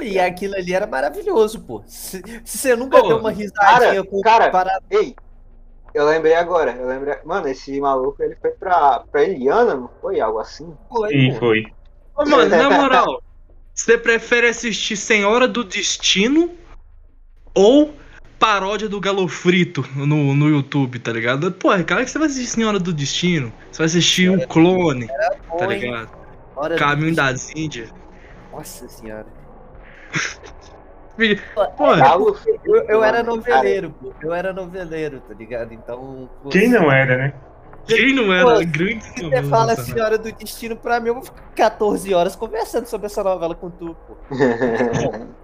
[0.00, 1.82] E aquilo ali era maravilhoso, pô.
[1.86, 5.14] Se, se você nunca Pô, deu uma risadinha cara, com cara, Ei,
[5.92, 7.16] eu lembrei agora, eu lembrei.
[7.24, 10.20] Mano, esse maluco ele foi pra, pra Eliana, não foi?
[10.20, 10.72] Algo assim?
[10.88, 11.38] Foi, Sim, pô.
[11.40, 11.66] foi.
[12.16, 13.20] Ô, mano, na moral,
[13.78, 16.50] você prefere assistir Senhora do Destino
[17.54, 17.94] ou
[18.36, 21.52] paródia do Galo Frito no, no YouTube, tá ligado?
[21.52, 23.52] Pô, cara, que você vai assistir Senhora do Destino?
[23.70, 25.78] Você vai assistir o Clone, tá Foi.
[25.78, 26.10] ligado?
[26.76, 27.94] Caminho das Índias.
[28.50, 29.26] Nossa senhora.
[31.76, 34.12] Pô, Galo Eu, eu era Mano, noveleiro, pô.
[34.22, 35.74] Eu era noveleiro, tá ligado?
[35.74, 36.30] Então.
[36.42, 37.34] pô, Quem não era, né?
[37.96, 41.22] Quem não era Pô, grande Se você fala Senhora do Destino pra mim, eu vou
[41.24, 44.16] ficar 14 horas conversando sobre essa novela com tu, pô.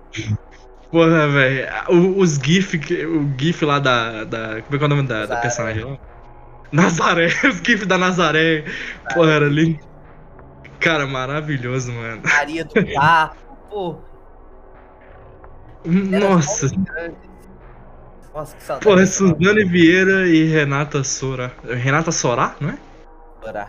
[0.91, 1.67] Porra, velho.
[1.91, 2.77] o- Os GIF,
[3.07, 4.25] o GIF lá da.
[4.25, 5.99] da como é que é o nome da, da personagem lá?
[6.71, 8.65] Nazaré, os GIF da Nazaré.
[9.13, 9.81] Porra, era ali.
[10.79, 12.23] Cara, maravilhoso, mano.
[12.23, 13.97] Maria do Papo, pô.
[16.13, 16.69] era Nossa.
[16.69, 17.34] grande.
[18.35, 18.85] Nossa, que saudade.
[18.85, 19.13] Porra, novela.
[19.13, 21.53] Suzane Vieira e Renata Sora.
[21.65, 22.79] Renata Sorá, não é?
[23.41, 23.69] Bora.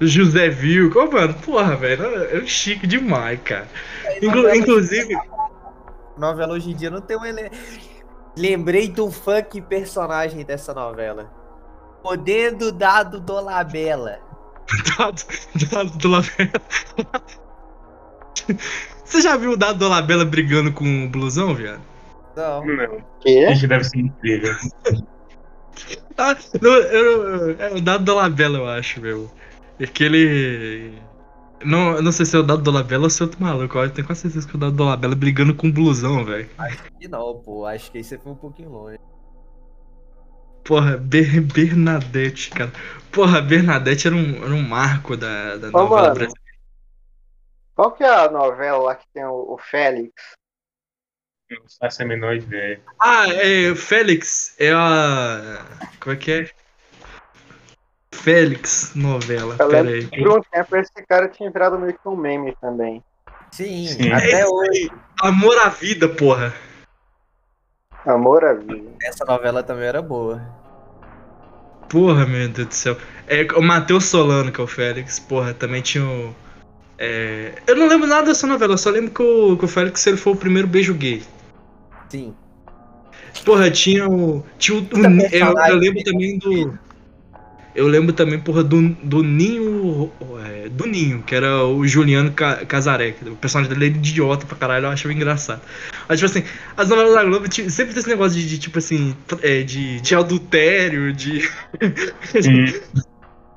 [0.00, 1.00] José Vilco.
[1.00, 2.06] Ô, mano, porra, velho.
[2.36, 3.66] É chique demais, cara.
[4.22, 5.12] Inclu- inclusive.
[6.16, 7.50] Novela hoje em dia não tem um ele...
[8.36, 11.28] Lembrei do funk personagem dessa novela.
[12.00, 14.20] Podendo dado Dolabella.
[14.98, 15.22] Dado,
[15.72, 16.52] dado do Labela.
[19.02, 21.80] Você já viu o Dado do Labela brigando com o blusão, viado?
[22.38, 22.64] Não.
[22.64, 23.04] Não.
[23.20, 23.50] que?
[23.50, 24.54] Isso deve ser incrível.
[26.20, 29.30] Ah, não, eu- é o Dado do Labela, eu acho, meu.
[29.80, 30.92] Aquele.
[31.64, 33.78] Não, eu não sei se é o Dado do Labela ou se é outro maluco.
[33.78, 36.50] Eu tenho quase certeza que é o Dado do Labela brigando com o blusão, velho.
[37.00, 37.64] E não, pô.
[37.64, 38.98] Acho que aí você foi um pouquinho longe.
[40.64, 42.72] Porra, Ber Bernadette, cara.
[43.12, 46.14] Porra, Bernadette era um, era um marco da, da novela mano.
[46.14, 46.40] brasileira.
[47.76, 50.12] Qual que é a novela lá que tem o, o Félix?
[51.50, 52.80] Não faço a menor ideia.
[53.00, 53.74] Ah, é.
[53.74, 55.64] Félix é a.
[56.00, 56.50] Como é que é?
[58.12, 59.56] Félix novela.
[59.58, 60.06] Eu Pera aí.
[60.06, 63.02] por um tempo esse cara tinha entrado meio que um meme também.
[63.52, 64.12] Sim, Sim.
[64.12, 64.90] até É hoje.
[65.22, 66.52] Amor à vida, porra.
[68.04, 68.90] Amor à vida.
[69.02, 70.42] Essa novela também era boa.
[71.88, 72.96] Porra, meu Deus do céu.
[73.26, 76.34] É o Matheus Solano, que é o Félix, porra, também tinha o.
[76.98, 80.06] é, Eu não lembro nada dessa novela, eu só lembro que o, que o Félix
[80.06, 81.22] ele foi o primeiro beijo gay.
[82.08, 82.34] Sim.
[83.44, 84.44] Porra, tinha o.
[84.58, 84.82] Tinha o.
[84.82, 84.86] o
[85.32, 86.78] eu, eu lembro também do.
[87.74, 90.10] Eu lembro também, porra, do, do Ninho.
[90.44, 93.12] é, do Ninho, que era o Juliano Ca- Casaré.
[93.12, 95.60] que O personagem dele era idiota pra caralho, eu achava engraçado.
[96.08, 96.42] Mas, tipo assim,
[96.76, 100.00] as novelas da Globo tinha- sempre tem esse negócio de, de, tipo assim, é, de,
[100.00, 101.48] de adultério, de.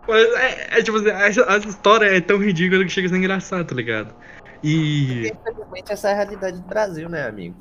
[0.07, 3.17] Mas é, é tipo assim, essa, essa história é tão ridícula que chega a ser
[3.17, 4.13] engraçado, tá ligado?
[4.63, 5.27] E.
[5.29, 7.55] Infelizmente, essa é a realidade do Brasil, né, amigo?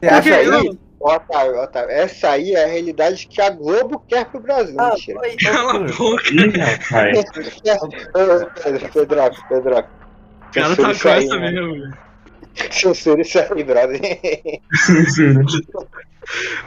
[0.00, 0.78] Porque eu- aí?
[1.02, 4.76] Otávio, Otávio, essa aí é a realidade que a Globo quer pro Brasil.
[4.78, 5.18] Ah, Mentira.
[5.18, 6.24] foi, Cala a boca,
[8.92, 9.88] Pedroca, Pedroca.
[10.48, 11.40] o cara tá com essa mesmo.
[11.40, 11.90] velho.
[12.70, 13.98] Censura isso aí, brother.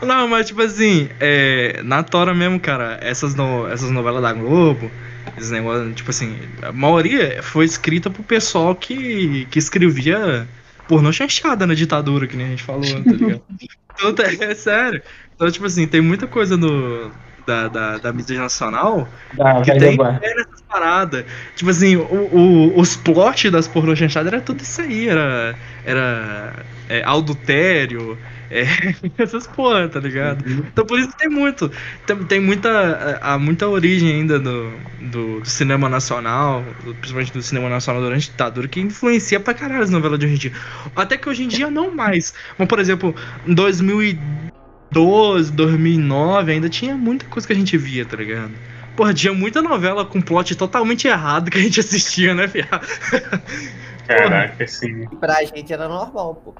[0.01, 4.89] Não, mas tipo assim, é, na Tora mesmo, cara, essas, no- essas novelas da Globo,
[5.37, 10.47] esses negócios, tipo assim, a maioria foi escrita pro pessoal que, que escrevia
[10.95, 13.41] pornô chanchada na ditadura, que nem a gente falou, tá ligado?
[13.99, 15.01] então, é, é sério.
[15.35, 17.11] Então, tipo assim, tem muita coisa no,
[17.45, 21.25] da, da, da mídia nacional Da que tem fé nessas paradas.
[21.55, 25.07] Tipo assim, o, o- os plots das pornô chanchadas era tudo isso aí.
[25.09, 28.19] Era, era é, adultério,
[28.53, 28.67] é,
[29.17, 30.45] essas porra, tá ligado?
[30.47, 31.71] Então por isso que tem muito.
[32.05, 36.63] Tem, tem muita, há muita origem ainda do, do cinema nacional,
[36.99, 40.35] principalmente do cinema nacional durante a ditadura, que influencia pra caralho as novelas de hoje
[40.35, 40.51] em dia.
[40.95, 42.33] Até que hoje em dia não mais.
[42.57, 43.15] Mas, por exemplo,
[43.47, 48.51] em 2012, 2009, ainda tinha muita coisa que a gente via, tá ligado?
[48.95, 52.85] Porra, tinha muita novela com plot totalmente errado que a gente assistia, né, viado?
[54.05, 55.07] Caraca, assim.
[55.11, 56.53] E pra gente era normal, pô.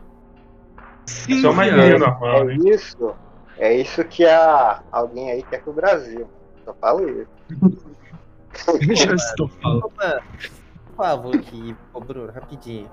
[1.06, 1.86] Sim, Só mais viado.
[1.86, 2.54] meio normal, né?
[2.54, 3.16] É isso.
[3.58, 6.28] É isso que a alguém aí quer pro Brasil.
[6.66, 7.28] Só falo isso.
[8.96, 9.90] Já estou falando.
[9.92, 12.90] Por favor, aqui, ô Bruno, rapidinho.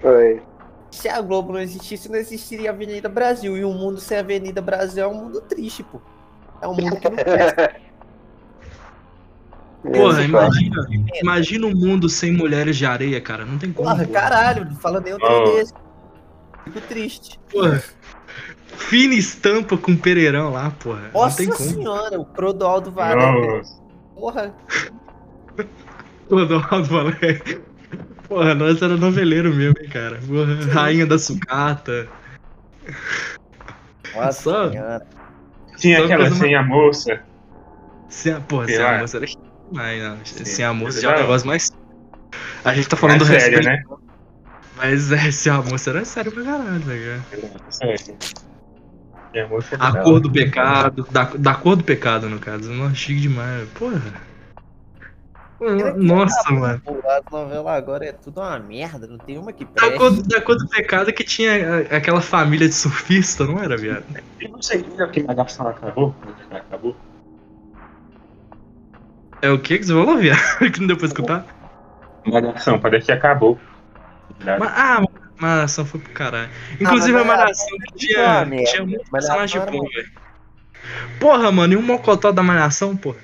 [0.00, 0.42] Foi.
[0.90, 3.56] Se a Globo não existisse, não existiria a Avenida Brasil.
[3.56, 6.00] E o mundo sem Avenida Brasil é um mundo triste, pô.
[6.60, 7.76] É um mundo que não presta.
[9.82, 10.76] Porra, imagina,
[11.22, 13.46] imagina um mundo sem mulheres de areia, cara.
[13.46, 13.88] Não tem como.
[13.88, 14.20] Porra, porra.
[14.20, 15.44] caralho, não fala nem outro Oh.
[15.52, 15.72] desse.
[16.72, 17.38] Fico triste.
[17.50, 17.82] Porra.
[18.76, 21.10] Fina estampa com pereirão lá, porra.
[21.12, 21.58] Nossa tem como.
[21.58, 23.56] senhora, o Clodoaldo Varela.
[23.58, 23.80] Nossa.
[24.14, 24.54] Porra,
[26.28, 27.64] Clodoaldo Valério.
[28.28, 30.20] Porra, nós era noveleiro mesmo, hein, cara.
[30.26, 32.08] Porra, rainha da sucata.
[34.14, 35.06] nossa Só- senhora.
[35.76, 37.20] Tinha Só aquela sem a moça.
[38.08, 38.96] Sem a, porra, Sei sem lá.
[38.96, 40.18] a moça era demais, não.
[40.24, 40.44] Sim.
[40.44, 41.72] Sem a moça já é um negócio mais.
[42.64, 43.90] A gente tá falando É do sério, respeito.
[43.90, 43.96] né?
[44.82, 47.24] Mas é, sem a moça era sério pra caralho, tá ligado?
[47.68, 48.16] Sério.
[49.78, 51.06] A A cor do pecado.
[51.10, 52.72] Da, da cor do pecado, no caso.
[52.72, 53.68] Não chique demais.
[53.70, 54.00] Porra.
[55.58, 56.80] Porra, Nossa, mano.
[56.82, 59.98] Pô, as novelas agora é tudo uma merda, não tem uma que Da preste.
[59.98, 64.04] cor, da cor do pecado que tinha a- aquela família de surfista, não era, viado?
[64.40, 66.14] Eu não sei o que a gravação acabou.
[66.50, 66.96] Acabou.
[69.42, 70.38] É o que que você falou, viado?
[70.72, 71.44] Que não deu pra escutar?
[72.26, 73.58] Malhação, parece que acabou.
[74.44, 75.04] Ma- ah,
[75.38, 76.50] Malhação foi pro caralho.
[76.80, 80.10] Inclusive mas a Malhação que tinha, tinha muito personagem bom, velho.
[81.18, 83.18] Porra, mano, e o mocotó da Malhação, porra?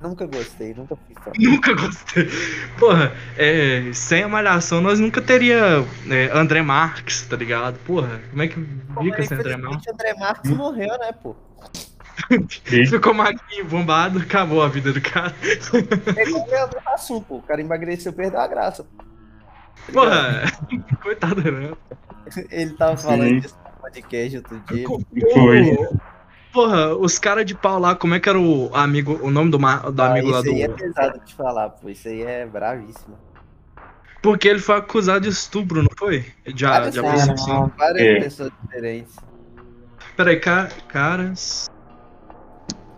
[0.00, 1.32] Nunca gostei, nunca fui fã.
[1.40, 2.28] Nunca gostei.
[2.78, 7.78] Porra, é, sem a Malhação nós nunca teria é, André Marques, tá ligado?
[7.80, 9.88] Porra, como é que fica mas sem André Marques?
[9.88, 11.34] André Marques morreu, né, pô?
[12.88, 15.34] Ficou magrinho, bombado, acabou a vida do cara.
[16.16, 17.36] É Leandro Hassum, pô.
[17.36, 18.84] O cara emagreceu, perdeu a graça.
[18.84, 19.04] pô.
[19.92, 20.42] Porra,
[21.02, 21.72] coitado, né?
[22.50, 23.40] Ele tava falando Sim.
[23.40, 24.86] disso no podcast outro dia.
[25.32, 25.88] foi.
[26.52, 29.60] Porra, os caras de pau lá, como é que era o amigo, o nome do,
[29.60, 30.54] ma- do Ah, amigo lá isso do.
[30.54, 31.88] aí é pesado de falar, pô.
[31.90, 33.18] Isso aí é bravíssimo.
[34.22, 36.24] Porque ele foi acusado de estupro, não foi?
[36.46, 37.72] De, a- Várias de pessoas, abuso.
[37.76, 38.20] várias É.
[38.20, 39.16] pessoas diferentes.
[40.16, 41.70] Peraí, ca- caras.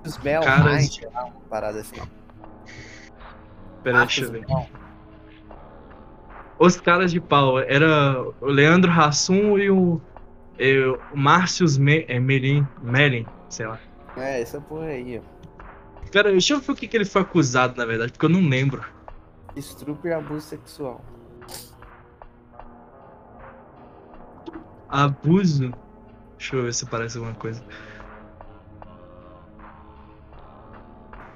[0.09, 2.01] Os Bel Caras- Mais, sei lá, uma parada assim.
[3.83, 4.47] Peraí, deixa eu ver.
[6.59, 7.59] Os caras de pau.
[7.61, 10.01] Era o Leandro Hassum e o.
[10.59, 13.79] e o Márcio Me, é, Melin, Melin, sei lá.
[14.17, 15.39] É, essa porra aí, ó.
[16.11, 18.41] Pera deixa eu ver o que, que ele foi acusado, na verdade, porque eu não
[18.49, 18.83] lembro.
[19.55, 21.05] Estupro e abuso sexual.
[24.89, 25.73] Abuso.
[26.39, 27.63] Deixa eu ver se parece alguma coisa.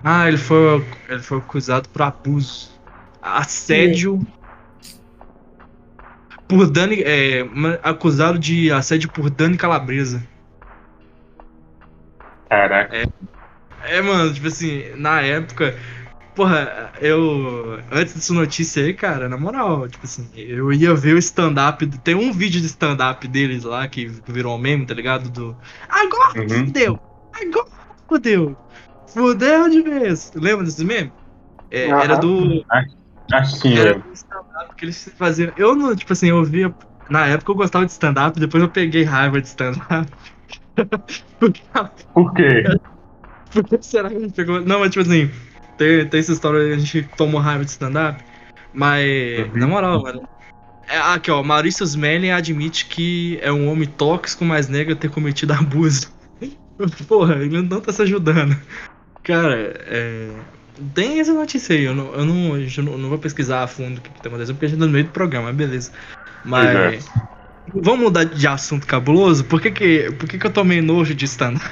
[0.04, 2.70] Ah, ele foi, ele foi acusado por abuso.
[3.20, 4.26] Assédio.
[6.48, 7.02] Por Dani.
[7.02, 7.46] É,
[7.82, 10.22] acusado de assédio por Dani Calabresa.
[12.48, 13.08] Caraca.
[13.84, 15.76] É, mano, tipo assim, na época.
[16.34, 17.78] Porra, eu.
[17.90, 21.86] Antes dessa notícia aí, cara, na moral, tipo assim, eu ia ver o stand-up.
[21.98, 25.28] Tem um vídeo de stand-up deles lá que virou um meme, tá ligado?
[25.30, 25.56] Do.
[25.88, 26.48] Agora Uhum.
[26.48, 27.00] fudeu!
[27.34, 27.66] Agora
[28.08, 28.56] fudeu!
[29.12, 30.32] Fudeu de vez!
[30.34, 31.12] Lembra desse meme?
[31.70, 31.88] É.
[31.88, 32.64] Era do.
[33.32, 34.00] Assim, Era eu.
[34.00, 35.52] do stand-up que eles faziam.
[35.56, 36.74] Eu não, tipo assim, eu via.
[37.08, 40.10] Na época eu gostava de stand-up, depois eu peguei raiva de stand-up.
[42.14, 42.64] Por quê?
[43.52, 44.60] por que será que a gente pegou?
[44.62, 45.30] Não, mas tipo assim,
[45.76, 48.22] tem, tem essa história a gente tomou raiva de stand-up.
[48.72, 50.26] Mas, na moral, mano.
[50.88, 55.52] É, aqui, ó, Maurício Smelling admite que é um homem tóxico, mas nega ter cometido
[55.52, 56.10] abuso.
[57.06, 58.56] Porra, ele não tá se ajudando.
[59.22, 60.30] Cara, é.
[60.94, 63.66] Tem essa notícia aí, eu não, eu não, a gente não, não vou pesquisar a
[63.66, 65.92] fundo o que, tá acontecendo, porque a gente tá no meio do programa, mas beleza.
[66.44, 67.08] Mas.
[67.74, 69.44] Vamos mudar de assunto cabuloso?
[69.44, 71.62] Por que que, por que, que eu tomei nojo de stand-up?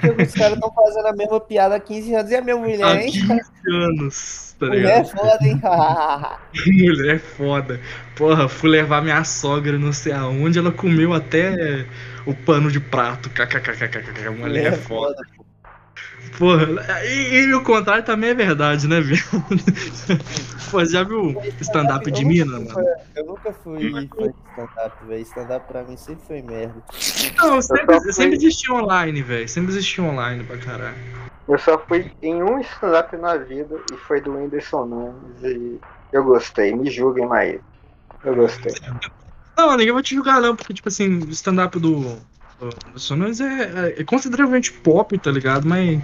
[0.00, 2.30] Porque os caras estão fazendo a mesma piada há 15 anos.
[2.32, 3.12] E a minha mulher, Há hein?
[3.12, 5.60] 15 anos, tá Mulher é foda, hein?
[6.84, 7.80] Mulher é foda.
[8.16, 11.86] Porra, fui levar minha sogra não sei aonde, ela comeu até
[12.26, 13.30] o pano de prato.
[13.30, 14.30] KKKKK.
[14.30, 15.16] Mulher é foda.
[16.38, 16.66] Porra,
[17.04, 19.22] e, e o contrário também é verdade, né, viado?
[20.70, 22.86] Pô, já viu stand-up de mina, mano?
[23.16, 25.22] Eu nunca fui fã de stand-up, velho.
[25.22, 26.80] Stand-up pra mim sempre foi merda.
[27.38, 29.48] Não, sempre, fui- sempre existiu online, velho.
[29.48, 30.96] Sempre existiu online pra caralho.
[31.48, 35.80] Eu só fui em um stand-up na vida e foi do Whindersson Nunes e
[36.12, 36.74] eu gostei.
[36.74, 37.58] Me julguem, mas
[38.22, 38.74] eu gostei.
[39.56, 42.16] Não, ninguém vai te julgar, não, porque, tipo assim, o stand-up do,
[42.96, 45.68] Sonões é, é, é consideravelmente pop, tá ligado?
[45.68, 46.00] Mas,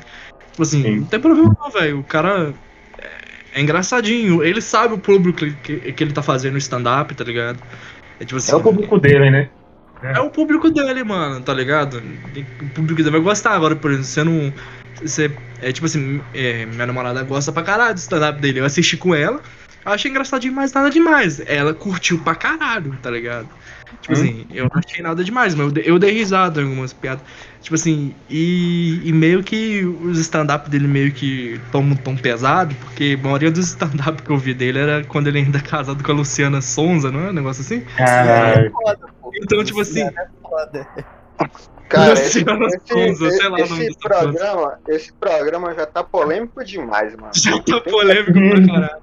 [0.50, 0.96] tipo assim, Sim.
[1.00, 2.00] não tem problema não, velho.
[2.00, 2.54] O cara
[2.98, 3.10] é,
[3.54, 4.42] é engraçadinho.
[4.42, 7.58] Ele sabe o público que, que ele tá fazendo stand-up, tá ligado?
[8.20, 8.52] É tipo assim.
[8.52, 9.50] É o público dele, né?
[10.02, 12.02] É o público dele, mano, tá ligado?
[12.60, 13.52] O público dele vai gostar.
[13.52, 14.52] Agora, por exemplo, você não.
[15.00, 15.30] Você,
[15.60, 18.60] é tipo assim, é, minha namorada gosta pra caralho do stand-up dele.
[18.60, 19.40] Eu assisti com ela,
[19.92, 21.40] achei engraçadinho, mas nada demais.
[21.46, 23.48] Ela curtiu pra caralho, tá ligado?
[24.00, 24.20] Tipo Hum.
[24.20, 27.22] assim, eu não achei nada demais, mas eu dei, eu dei risada em algumas piadas.
[27.60, 32.74] Tipo assim, e, e meio que os stand-up dele meio que tomam um tom pesado,
[32.76, 36.02] porque a maioria dos stand-up que eu vi dele era quando ele ainda é casado
[36.02, 37.30] com a Luciana Sonza, não é?
[37.30, 37.80] Um negócio assim?
[37.96, 38.70] Caralho.
[39.20, 39.30] Pô.
[39.42, 40.12] Então, tipo assim, É.
[41.88, 46.64] Cara, esse, Luciano esse, sei lá o nome esse programa, esse programa já tá polêmico
[46.64, 47.32] demais, mano.
[47.34, 49.02] Já tá polêmico pra caralho.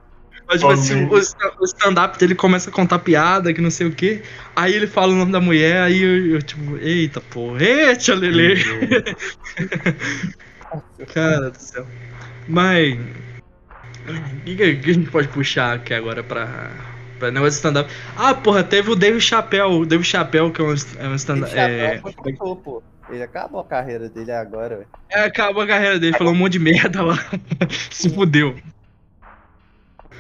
[0.52, 3.92] Mas, tipo assim, o o stand-up dele começa a contar piada, que não sei o
[3.92, 4.22] quê.
[4.56, 8.62] Aí ele fala o nome da mulher, aí eu, eu, tipo, eita porra, eita, Lele.
[11.14, 11.86] Cara do céu.
[12.48, 12.98] Mas.
[14.08, 16.72] O que, que- a gente pode puxar aqui agora pra.
[17.20, 17.90] pra negócio de stand-up?
[18.18, 19.82] Ah, porra, teve o Dave Chappelle.
[19.82, 21.54] O Dave Chappelle, que é um, é um stand-up.
[21.58, 22.02] É,
[22.36, 22.84] pô.
[23.10, 24.88] Ele acabou a carreira dele agora, velho.
[25.10, 27.18] é, acabou a carreira dele, falou um monte de merda lá.
[27.92, 28.56] Se fudeu.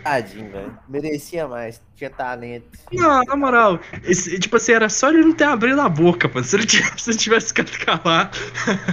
[0.04, 0.78] Tadinho, velho.
[0.90, 1.82] Merecia mais.
[1.96, 2.66] Tinha talento.
[2.92, 6.44] Não, na moral, esse- tipo assim, era só ele não ter abrido a boca, mano.
[6.46, 8.38] Se ele tivesse, se ele tivesse ficado calado.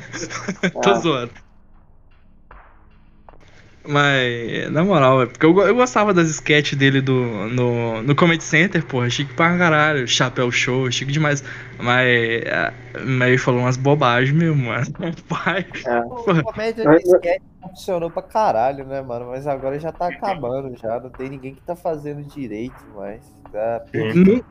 [0.82, 0.94] Tô Ah.
[0.94, 1.32] zoando.
[3.90, 8.44] Mas, na moral, é porque eu, eu gostava das sketches dele do, no, no Comedy
[8.44, 11.42] Center, porra, chique pra caralho, chapéu show, chique demais.
[11.78, 12.70] Mas, é,
[13.06, 14.84] mas ele falou umas bobagens mesmo, mano.
[15.26, 15.64] Pai,
[16.04, 19.26] O comédia de sketch funcionou pra caralho, né, mano?
[19.28, 20.98] Mas agora já tá acabando já.
[21.00, 23.22] Não tem ninguém que tá fazendo direito mais.
[23.52, 23.82] Tá...
[24.14, 24.42] Nu-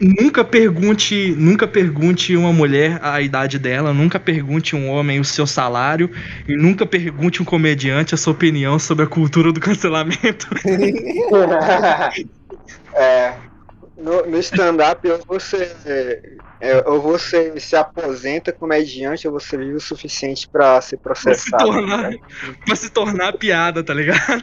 [0.00, 5.46] Nunca pergunte, nunca pergunte uma mulher a idade dela, nunca pergunte um homem o seu
[5.46, 6.10] salário
[6.48, 10.48] e nunca pergunte um comediante a sua opinião sobre a cultura do cancelamento.
[12.94, 13.34] é,
[13.96, 15.74] no, no stand-up, ou você,
[16.60, 21.24] é, ou você se aposenta comediante, ou você vive o suficiente pra ser Pra se
[21.24, 21.64] processado.
[21.64, 22.12] tornar,
[22.64, 24.42] pra se tornar piada, tá ligado?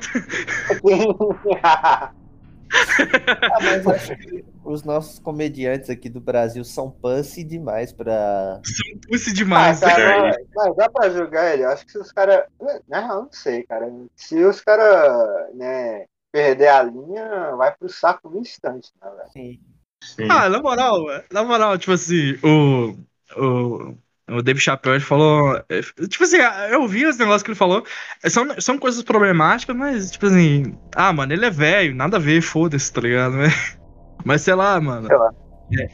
[1.63, 8.59] Ah, mas acho que os nossos comediantes aqui do Brasil são pussy demais pra.
[9.07, 9.79] Pussy Ah, demais.
[9.79, 11.63] cara, mas, mas dá pra julgar ele.
[11.63, 12.43] Eu Acho que se os caras.
[12.89, 13.91] Não, não sei, cara.
[14.15, 19.21] Se os caras né, perder a linha, vai pro saco no instante, né, velho?
[19.23, 19.61] Assim,
[20.03, 20.27] Sim.
[20.29, 22.97] Ah, na moral, na moral, tipo assim, o.
[23.35, 23.95] O,
[24.29, 25.55] o Dave Chappelle ele falou.
[25.69, 26.37] é, Tipo assim,
[26.71, 27.83] eu vi os negócios que ele falou.
[28.23, 30.77] é, São, são coisas problemáticas, mas, tipo assim.
[30.95, 33.33] Ah, mano, ele é velho, nada a ver, foda-se, tá ligado?
[33.35, 33.77] Mas,
[34.25, 35.07] mas sei lá, mano.
[35.07, 35.31] Sei lá.
[35.79, 35.87] é,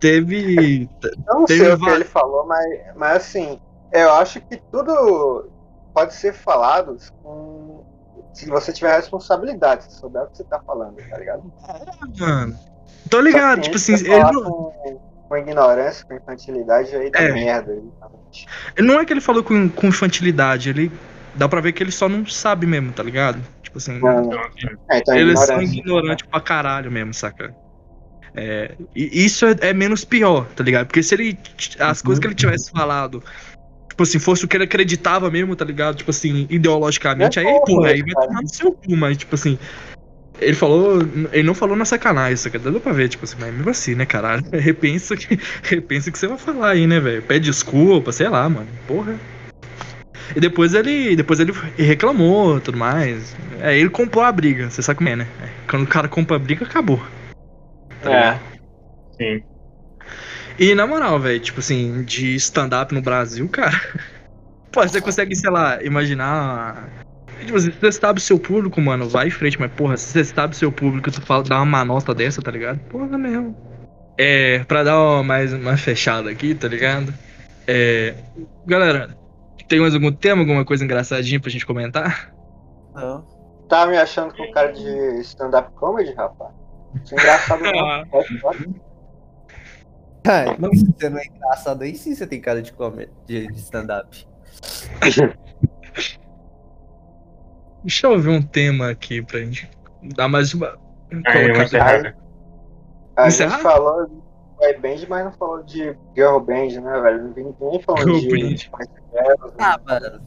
[0.00, 0.88] teve.
[1.28, 2.66] Eu não Teve sei o que ele falou, mas,
[2.96, 3.60] mas assim,
[3.92, 5.50] eu acho que tudo
[5.94, 7.61] pode ser falado com.
[8.32, 11.52] Se você tiver responsabilidade, se souber o que você tá falando, tá ligado?
[12.18, 12.56] Mano.
[13.10, 17.20] Tô ligado, tipo assim, Se ele falar não, com, com ignorância, com infantilidade, aí dá
[17.20, 17.32] É.
[17.32, 17.72] merda.
[17.72, 18.46] Exatamente.
[18.76, 20.90] ele não é que ele falou com, com infantilidade, ele.
[21.34, 23.40] Dá pra ver que ele só não sabe mesmo, tá ligado?
[23.62, 23.98] Tipo assim.
[23.98, 24.24] Não, não.
[24.24, 25.78] Então, assim, É, então, Eles são ignorância.
[25.80, 27.54] ignorantes pra caralho mesmo, saca?
[28.34, 30.86] É, e isso é, é menos pior, tá ligado?
[30.86, 31.38] Porque se ele.
[31.80, 33.22] As coisas que ele tivesse falado,
[34.02, 35.96] tipo assim, fosse o que ele acreditava mesmo, tá ligado?
[35.96, 39.58] Tipo assim, ideologicamente, É aí, porra, aí vai tomar no seu cu, mas, tipo assim.
[40.40, 41.00] Ele falou.
[41.32, 42.58] Ele não falou na sacanagem, saca?
[42.58, 44.44] Deu pra ver, tipo assim, mas mesmo assim, né, caralho?
[44.52, 47.22] Repensa que, repensa o que você vai falar aí, né, velho?
[47.22, 48.66] Pede desculpa, sei lá, mano.
[48.86, 49.18] Porra.
[50.34, 51.14] E depois ele.
[51.14, 53.36] Depois ele reclamou tudo mais.
[53.60, 55.26] É, ele comprou a briga, você sabe como é, né?
[55.42, 57.00] É, Quando o cara compra a briga, acabou.
[58.02, 58.40] Tá ligado?
[59.20, 59.38] É.
[59.38, 59.51] sim.
[60.58, 63.80] E na moral, velho, tipo assim, de stand-up no Brasil, cara.
[64.72, 66.88] Pô, você consegue, sei lá, imaginar.
[67.44, 70.12] Tipo assim, se você sabe o seu público, mano, vai em frente, mas porra, se
[70.12, 72.78] você sabe o seu público, tu fala, dá uma manota dessa, tá ligado?
[72.88, 73.56] Porra mesmo.
[74.16, 77.12] É, pra dar uma, mais uma fechada aqui, tá ligado?
[77.66, 78.14] É,
[78.66, 79.16] galera,
[79.68, 82.32] tem mais algum tema, alguma coisa engraçadinha pra gente comentar?
[82.94, 83.26] Não.
[83.68, 86.52] Tá me achando com cara de stand-up comedy, rapaz?
[87.02, 88.82] Isso é engraçado não.
[90.22, 90.48] Pode.
[90.48, 94.26] Ai, você não é engraçado aí sim, você tem cara de, come- de, de stand-up.
[97.82, 99.68] Deixa eu ver um tema aqui pra gente
[100.14, 100.78] dar mais uma.
[101.26, 102.14] Aí, errado.
[103.16, 103.50] A Encerrar?
[103.54, 104.14] gente falou de
[104.56, 107.24] boy band, mas não falou de girl band, né, velho?
[107.24, 108.56] Não vi ninguém falando Girl de band.
[108.56, 109.54] Spice Girls?
[109.58, 110.20] Ah, mano.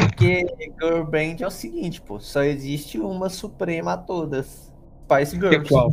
[0.00, 0.46] Porque
[0.82, 2.18] Girl Band é o seguinte, pô.
[2.18, 4.72] Só existe uma suprema a todas.
[5.04, 5.68] Spice Que é Girls.
[5.68, 5.90] qual?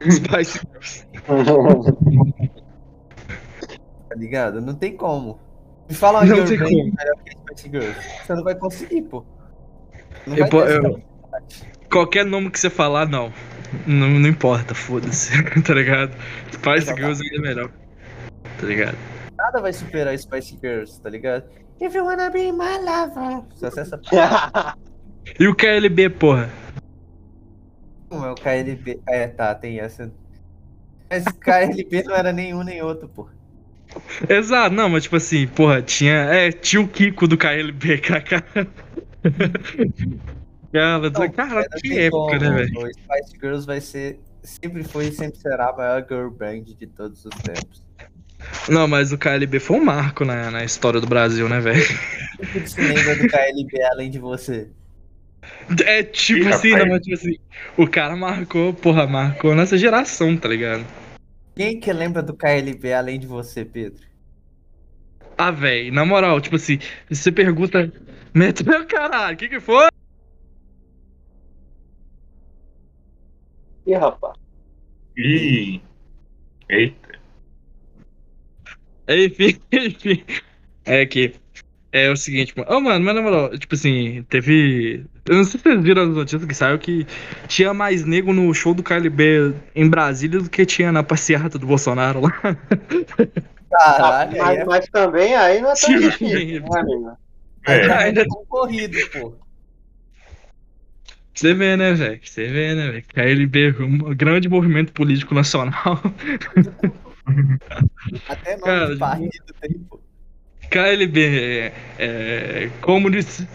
[0.10, 1.06] Spice Girls.
[4.10, 4.60] Tá ligado?
[4.60, 5.38] Não tem como.
[5.88, 6.94] Me fala uma Não Girl tem Band como.
[6.96, 7.96] melhor que Spice Girls.
[8.26, 9.24] Você não vai conseguir, pô.
[10.26, 11.02] Não Eu vai po- ter eu-
[11.90, 13.32] Qualquer nome que você falar, não.
[13.86, 15.30] Não, não importa, foda-se,
[15.62, 16.12] tá ligado?
[16.52, 17.70] Spice Girls ainda é melhor.
[18.60, 18.98] Tá ligado?
[19.38, 21.44] Nada vai superar Spice Girls, tá ligado?
[21.80, 23.42] If you wanna be my lover.
[23.54, 23.98] Só essa
[25.38, 26.50] E o KLB, porra?
[28.08, 29.00] Como é o KLB?
[29.08, 30.12] É, tá, tem essa.
[31.08, 33.28] Mas KLB não era nenhum nem outro, pô.
[34.28, 36.12] Exato, não, mas tipo assim, porra, tinha.
[36.14, 38.22] É, tinha o Kiko do KLB, cara.
[40.72, 42.78] Cara, Não, cara, que época, como, né, velho?
[42.78, 44.20] O Spice Girls vai ser.
[44.42, 47.84] Sempre foi e sempre será a maior girl band de todos os tempos.
[48.68, 51.84] Não, mas o KLB foi um marco na, na história do Brasil, né, velho?
[52.38, 54.68] O que se lembra do KLB além de você?
[55.84, 56.88] É tipo Ih, assim, rapaz.
[56.88, 57.36] não, mas tipo assim,
[57.76, 60.84] o cara marcou, porra, marcou nessa geração, tá ligado?
[61.60, 64.02] Quem que lembra do KLB além de você, Pedro?
[65.36, 67.92] Ah, velho, na moral, tipo assim, você pergunta.
[68.32, 69.88] Mete meu caralho, o que que foi?
[73.86, 74.38] Ih, rapaz.
[75.18, 75.82] Ih.
[76.70, 77.20] Eita.
[79.06, 80.24] Enfim, enfim.
[80.86, 81.34] É que.
[81.92, 82.70] É o seguinte, mano.
[82.72, 85.04] Ô, mano, mas na moral, tipo assim, teve.
[85.26, 87.04] Eu não sei se vocês viram as notícias que saiu que
[87.48, 91.66] tinha mais nego no show do KLB em Brasília do que tinha na passeata do
[91.66, 92.32] Bolsonaro lá.
[93.70, 97.10] Caralho, mas, é mas também aí não é tão difícil, né, amigo?
[97.66, 97.80] É.
[97.86, 99.34] é ainda- concorrido, pô.
[101.34, 102.20] Você vê, né, velho?
[102.22, 103.04] Você vê, né, velho?
[103.08, 106.00] KLB, um grande movimento político nacional.
[108.28, 110.00] Até nome Cara, de partido tem, pô.
[110.70, 113.46] KLB, é, é, comunista,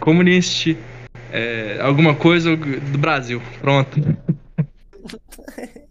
[0.00, 0.70] comunista,
[1.30, 3.42] é, alguma coisa do Brasil.
[3.60, 4.00] Pronto.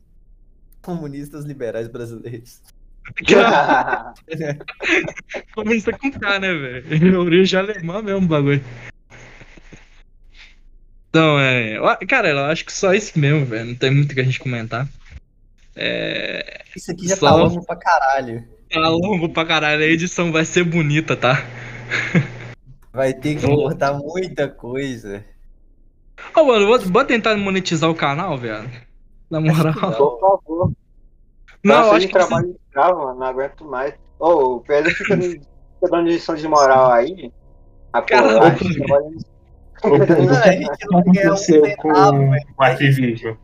[0.81, 2.61] Comunistas liberais brasileiros.
[5.53, 7.21] Comunista com K, né, velho?
[7.21, 8.63] Origem alemã mesmo bagulho.
[11.09, 11.79] Então, é.
[12.07, 13.65] Cara, eu acho que só isso mesmo, velho.
[13.65, 14.87] Não tem muito o que a gente comentar.
[15.75, 16.63] É.
[16.75, 18.43] Isso aqui já Só- tá longo pra caralho.
[18.71, 19.81] Tá longo pra caralho.
[19.83, 21.45] A edição vai ser bonita, tá?
[22.91, 25.23] Vai ter que cortar muita coisa.
[26.35, 28.69] Ô, mano, vou, vou tentar monetizar o canal, velho.
[29.29, 29.73] Na moral.
[29.97, 30.71] Por favor.
[31.63, 32.13] Não, Nossa, eu acho que.
[32.13, 33.93] trabalho escravo, mano, não aguento mais.
[34.19, 35.41] Ô, o Pedro fica, fica
[35.89, 37.31] dando lição de moral aí.
[37.91, 38.39] A Caralho.
[38.57, 39.17] porra, trabalhando
[39.83, 41.77] Não, a gente não vai ganhar um aconteceu centavo,
[42.17, 42.45] com velho.
[42.57, 43.37] o ativismo?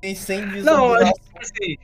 [0.00, 1.02] Tem 100 Não, eu visualizações.
[1.02, 1.76] acho que assim.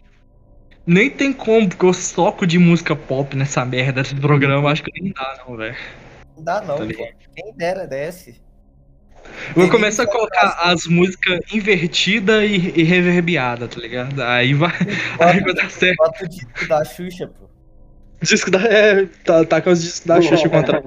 [0.91, 4.73] Nem tem como, porque eu soco de música pop nessa merda desse programa.
[4.73, 5.77] Acho que nem dá, não, velho.
[6.37, 7.09] Não dá não, Tá pô.
[7.37, 8.43] Quem dera desce.
[9.55, 14.21] Vou Tem começar a colocar as músicas invertidas e, e tá ligado?
[14.21, 14.73] Aí vai,
[15.21, 15.97] aí vai dar certo.
[15.99, 17.49] Bota o disco da Xuxa, pô.
[18.21, 18.59] Disco da.
[18.61, 20.83] É, tá, tá com os discos da Xuxa contra.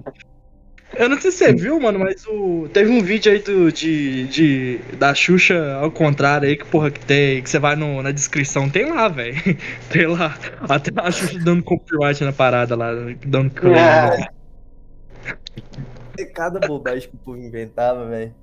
[0.96, 2.68] Eu não sei se você viu, mano, mas o.
[2.72, 4.78] Teve um vídeo aí do, de, de.
[4.98, 7.42] Da Xuxa ao contrário aí, que porra que tem.
[7.42, 9.36] Que você vai no, na descrição, tem lá, velho.
[9.90, 10.38] Tem lá.
[10.70, 12.92] Até a Xuxa dando copyright na parada lá,
[13.26, 13.76] dando claim.
[13.76, 14.28] É.
[16.36, 18.34] Cada bobagem que o povo inventava, velho.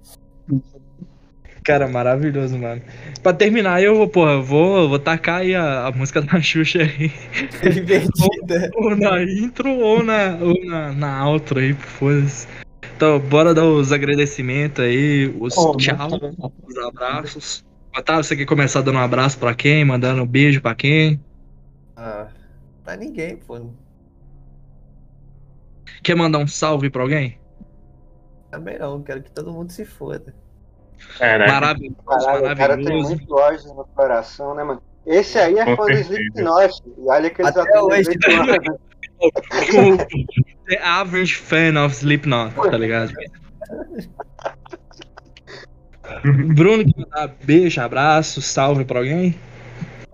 [1.64, 2.80] Cara, maravilhoso, mano.
[3.22, 7.12] Pra terminar, eu vou, porra, vou, vou tacar aí a, a música da Xuxa aí.
[7.70, 8.70] Divertida.
[8.76, 12.48] Ou na intro ou na, ou na, na outro aí, foda-se.
[12.96, 16.08] Então, bora dar os agradecimentos aí, os Oh, tchau,
[16.66, 17.64] os abraços.
[17.96, 19.84] Otávio, você quer começar dando um abraço pra quem?
[19.84, 21.20] Mandando um beijo pra quem?
[21.96, 22.28] Ah,
[22.84, 23.70] pra ninguém, pô.
[26.02, 27.38] Quer mandar um salve pra alguém?
[28.50, 30.34] Também não, quero que todo mundo se foda.
[31.18, 31.52] Caralho.
[31.52, 34.82] Maravilhoso, Caralho, o cara tem muito ódio no coração, né, mano?
[35.06, 35.92] Esse aí é fã do.
[35.92, 36.82] Slipknot.
[36.86, 38.10] E olha que eles Até hoje.
[40.68, 43.12] The average fan of Slipknot, tá ligado?
[46.54, 49.38] Bruno, quer mandar beijo, abraço, salve pra alguém?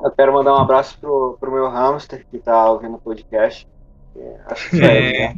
[0.03, 3.67] Eu quero mandar um abraço pro, pro meu hamster que tá ouvindo o podcast.
[4.15, 5.29] É, Acho que é, É.
[5.29, 5.37] né?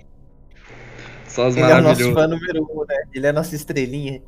[1.27, 2.97] Só os Ele é o nosso fã número um, né?
[3.15, 4.23] Ele é a nossa estrelinha.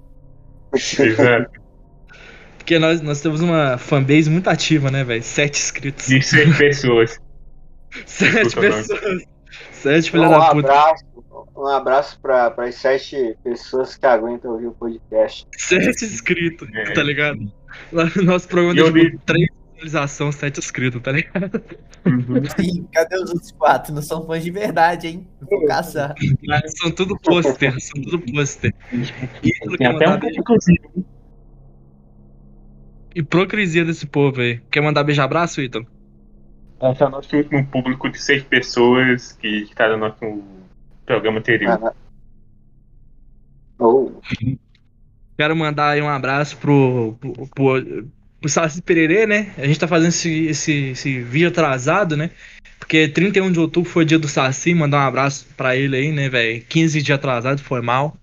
[2.58, 5.22] Porque nós, nós temos uma fanbase muito ativa, né, velho?
[5.22, 6.06] Sete inscritos.
[6.06, 7.18] De seis pessoas.
[8.06, 9.24] Sete pessoas.
[9.72, 10.68] Sete filha Um da puta.
[10.72, 11.04] abraço,
[11.56, 15.46] um abraço para as sete pessoas que aguentam ouvir o podcast.
[15.56, 16.92] Sete inscritos, É.
[16.92, 17.50] tá ligado?
[17.92, 19.48] Lá no nosso programa tem tipo, três
[19.80, 21.62] visualizações, sete inscritos, tá ligado?
[22.06, 22.44] Uhum.
[22.58, 23.94] Sim, cadê os outros quatro?
[23.94, 25.26] Não são fãs de verdade, hein?
[25.40, 26.14] Vou caçar.
[26.46, 28.74] Mas são tudo pôster, são tudo pôster.
[29.42, 30.40] Tem até mandar um beijo.
[30.40, 30.80] inclusive.
[33.14, 34.60] Hipocrisia desse povo aí.
[34.70, 35.86] Quer mandar beijo abraço, Ítalo?
[36.82, 40.42] Esse é o nosso último público de seis pessoas que está no nosso
[41.04, 41.78] programa anterior.
[41.82, 41.92] Ah,
[43.78, 44.22] ou
[45.36, 48.10] Quero mandar aí um abraço pro, pro, pro,
[48.40, 49.52] pro Saci Pererê, né?
[49.58, 52.30] A gente tá fazendo esse, esse, esse vídeo atrasado, né?
[52.78, 56.28] Porque 31 de outubro foi dia do Saci, mandar um abraço pra ele aí, né,
[56.28, 56.64] velho?
[56.68, 58.16] 15 dias atrasado, foi mal.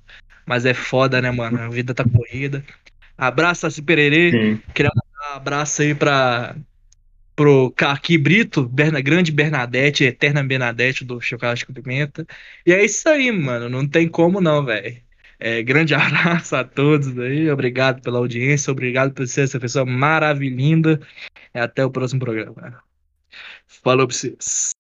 [0.46, 1.62] Mas é foda, né, mano?
[1.62, 2.64] A vida tá corrida.
[3.18, 4.32] Abraço, Saci Pererê.
[4.32, 4.62] Sim.
[5.32, 6.56] Um abraço aí pra,
[7.36, 12.26] pro Caqui Brito, Berna, grande Bernadette, eterna Bernadette do Chocolate com Pimenta.
[12.66, 13.70] E é isso aí, mano.
[13.70, 14.98] Não tem como não, velho.
[15.40, 17.50] É, grande abraço a todos aí.
[17.50, 18.72] Obrigado pela audiência.
[18.72, 21.00] Obrigado por ser essa pessoa maravilhosa.
[21.54, 22.84] Até o próximo programa.
[23.68, 24.77] Falou pra vocês.